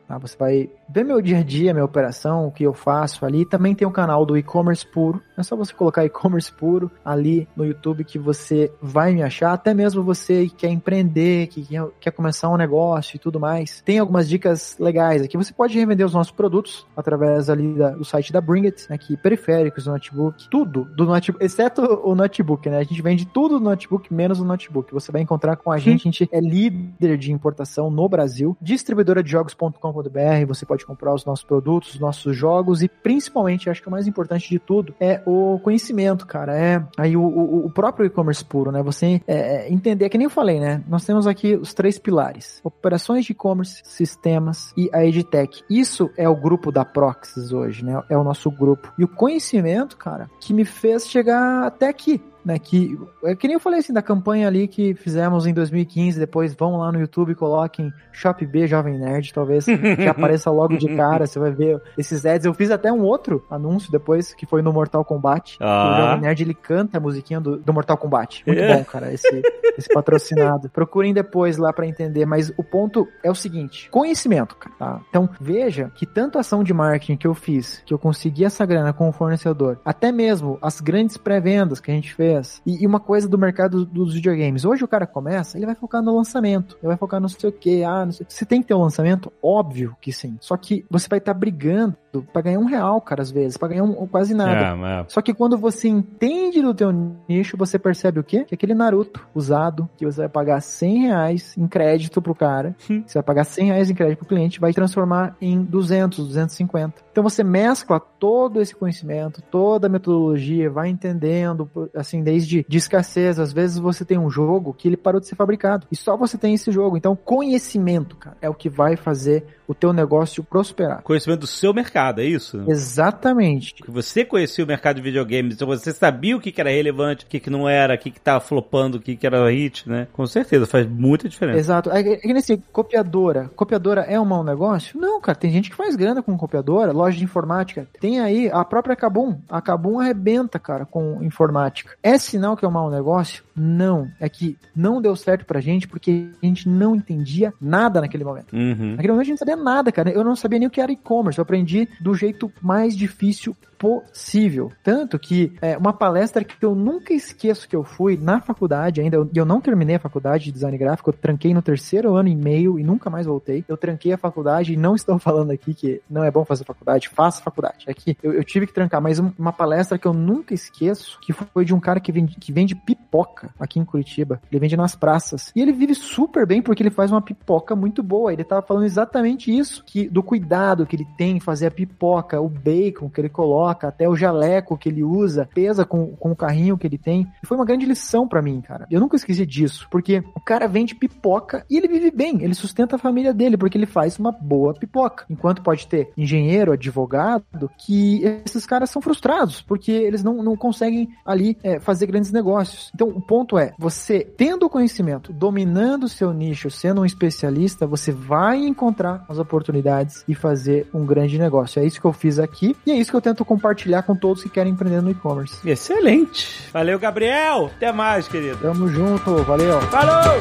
[0.09, 0.18] tá?
[0.18, 3.45] Você vai ver meu dia a dia, minha operação, o que eu faço ali.
[3.45, 5.21] Também tem o canal do e-commerce puro.
[5.37, 9.53] É só você colocar e-commerce puro ali no YouTube que você vai me achar.
[9.53, 11.67] Até mesmo você que quer empreender, que
[12.01, 13.81] quer começar um negócio e tudo mais.
[13.85, 15.37] Tem algumas dicas legais aqui.
[15.37, 19.17] Você pode revender os nossos produtos através ali da, do site da Bringit, né, aqui
[19.17, 22.79] periféricos, notebook, tudo do notebook, exceto o notebook, né?
[22.79, 24.93] A gente vende tudo do notebook menos o notebook.
[24.93, 26.09] Você vai encontrar com a gente.
[26.09, 28.57] A gente é líder de importação no Brasil.
[28.61, 30.47] Distribuidora de jogos.com.br.
[30.47, 32.52] Você pode comprar os nossos produtos, os nossos jogos
[32.83, 36.57] e principalmente, acho que o mais importante de tudo é o conhecimento, cara.
[36.57, 38.83] É aí o, o, o próprio e-commerce puro, né?
[38.83, 40.83] Você é, é entender, que nem eu falei, né?
[40.89, 45.63] Nós temos aqui os três pilares: operações de e-commerce, sistemas e a EdTech.
[45.69, 48.03] Isso é o grupo da Proxys hoje, né?
[48.09, 48.93] É o nosso grupo.
[48.99, 53.55] E o conhecimento, cara, que me fez chegar até aqui né, que é que nem
[53.55, 57.32] eu falei assim da campanha ali que fizemos em 2015, depois vão lá no YouTube
[57.32, 59.72] e coloquem Shop B Jovem Nerd, talvez que
[60.09, 62.45] apareça logo de cara, você vai ver esses ads.
[62.45, 65.57] Eu fiz até um outro anúncio depois, que foi no Mortal Kombat.
[65.61, 65.93] Ah.
[65.93, 68.43] O Jovem Nerd ele canta a musiquinha do, do Mortal Kombat.
[68.47, 68.76] Muito é.
[68.76, 69.43] bom, cara, esse,
[69.78, 70.68] esse patrocinado.
[70.72, 74.74] Procurem depois lá para entender, mas o ponto é o seguinte: conhecimento, cara.
[74.78, 75.01] Tá?
[75.09, 78.66] Então veja que tanto a ação de marketing que eu fiz, que eu consegui essa
[78.66, 82.32] grana com o fornecedor, até mesmo as grandes pré-vendas que a gente fez
[82.66, 84.64] e, e, uma coisa do mercado dos videogames.
[84.64, 86.76] Hoje o cara começa, ele vai focar no lançamento.
[86.80, 87.85] Ele vai focar no sei o que.
[87.85, 88.26] Ah, não sei.
[88.28, 89.33] Você tem que ter um lançamento?
[89.43, 90.37] Óbvio que sim.
[90.41, 93.57] Só que você vai estar tá brigando pra ganhar um real, cara, às vezes.
[93.57, 94.77] Pra ganhar um, quase nada.
[94.77, 95.05] É, é.
[95.09, 96.93] Só que quando você entende do teu
[97.29, 98.45] nicho, você percebe o quê?
[98.45, 103.03] Que aquele Naruto usado, que você vai pagar 100 reais em crédito pro cara, hum.
[103.07, 107.03] você vai pagar 100 reais em crédito pro cliente, vai transformar em 200, 250.
[107.11, 113.39] Então você mescla todo esse conhecimento, toda a metodologia, vai entendendo, assim, desde de escassez.
[113.39, 116.39] Às vezes você tem um jogo que ele parou de ser fabricado e só você
[116.39, 116.97] tem esse jogo.
[116.97, 121.03] Então, conhecimento, cara, é o que vai fazer o teu negócio prosperar.
[121.03, 122.65] Conhecimento do seu mercado, é isso?
[122.69, 123.75] Exatamente.
[123.75, 127.29] Que você conhecia o mercado de videogames, então você sabia o que, era relevante, o
[127.29, 130.09] que, não era, o que, que tava flopando, o que, era hit, né?
[130.13, 131.59] Com certeza, faz muita diferença.
[131.59, 131.91] Exato.
[131.91, 133.51] É, é que nesse copiadora.
[133.55, 134.99] Copiadora é um mau negócio?
[134.99, 135.37] Não, cara.
[135.37, 137.87] Tem gente que faz grana com copiadora, loja de informática.
[138.01, 139.41] Tem aí a própria Kabum.
[139.49, 141.97] A Kabum arrebenta, cara, com informática.
[142.03, 143.43] É sinal que é um mau negócio?
[143.55, 144.11] Não.
[144.19, 148.53] É que não deu certo pra gente porque a gente não entendia nada naquele momento.
[148.55, 148.93] Uhum.
[148.93, 150.11] Naquele momento a gente não sabia nada, cara.
[150.11, 151.39] Eu não sabia nem o que era e-commerce.
[151.39, 154.70] Eu aprendi do jeito mais difícil possível.
[154.80, 159.28] Tanto que é, uma palestra que eu nunca esqueço que eu fui na faculdade ainda,
[159.35, 162.37] e eu, não terminei a faculdade de design gráfico, eu tranquei no terceiro ano e
[162.37, 163.64] meio e nunca mais voltei.
[163.66, 167.09] Eu tranquei a faculdade e não estou falando aqui que não é bom fazer faculdade,
[167.09, 167.85] faça faculdade.
[167.89, 171.33] É que eu, eu tive que trancar, mas uma palestra que eu nunca esqueço, que
[171.33, 174.41] foi de um cara que vende, que vende pipoca aqui em Curitiba.
[174.49, 175.51] Ele vende nas praças.
[175.57, 178.33] E ele vive super bem porque ele faz uma pipoca muito boa.
[178.33, 182.41] Ele tava falando exatamente isso, que do cuidado que ele tem em fazer a pipoca,
[182.41, 186.33] o bacon que ele coloca, coloca, até o jaleco que ele usa, pesa com, com
[186.33, 187.27] o carrinho que ele tem.
[187.43, 188.87] E foi uma grande lição para mim, cara.
[188.91, 192.97] Eu nunca esqueci disso, porque o cara vende pipoca e ele vive bem, ele sustenta
[192.97, 195.25] a família dele, porque ele faz uma boa pipoca.
[195.29, 201.09] Enquanto pode ter engenheiro, advogado, que esses caras são frustrados, porque eles não, não conseguem
[201.25, 202.91] ali é, fazer grandes negócios.
[202.95, 207.87] Então, o ponto é, você tendo o conhecimento, dominando o seu nicho, sendo um especialista,
[207.87, 211.81] você vai encontrar as oportunidades e fazer um grande negócio.
[211.81, 213.62] É isso que eu fiz aqui e é isso que eu tento compartilhar
[214.03, 215.57] com todos que querem empreender no e-commerce.
[215.69, 216.69] Excelente.
[216.73, 217.71] Valeu, Gabriel.
[217.77, 218.59] Até mais, querido.
[218.59, 219.43] Tamo junto.
[219.45, 219.81] Valeu.
[219.83, 220.41] Falou!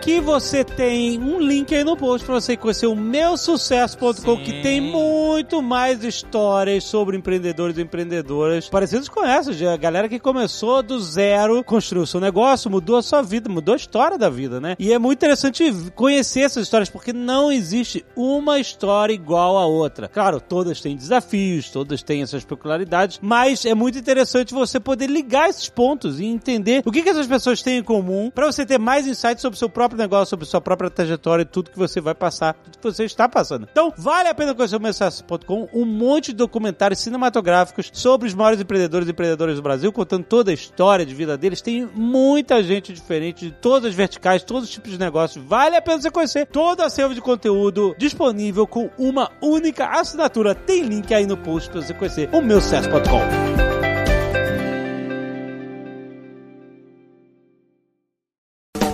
[0.00, 4.80] Que você tem um link aí no post para você conhecer o meusucesso.com que tem
[4.80, 10.82] muito mais histórias sobre empreendedores e empreendedoras parecidos com essas, de a galera que começou
[10.82, 14.76] do zero, construiu seu negócio, mudou a sua vida, mudou a história da vida, né?
[14.78, 20.08] E é muito interessante conhecer essas histórias porque não existe uma história igual a outra.
[20.08, 25.48] Claro, todas têm desafios, todas têm essas peculiaridades, mas é muito interessante você poder ligar
[25.48, 28.78] esses pontos e entender o que, que essas pessoas têm em comum para você ter
[28.78, 32.00] mais insights sobre o seu próprio negócio, sobre sua própria trajetória e tudo que você
[32.00, 33.68] vai passar, tudo que você está passando.
[33.70, 38.60] Então, vale a pena conhecer o Meusucesso.com, um monte de documentários cinematográficos sobre os maiores
[38.60, 41.60] empreendedores e empreendedoras do Brasil, contando toda a história de vida deles.
[41.60, 45.44] Tem muita gente diferente de todas as verticais, todos os tipos de negócios.
[45.44, 50.54] Vale a pena você conhecer todo a selva de conteúdo disponível com uma única assinatura.
[50.54, 53.67] Tem link aí no post para você conhecer o Meusucesso.com.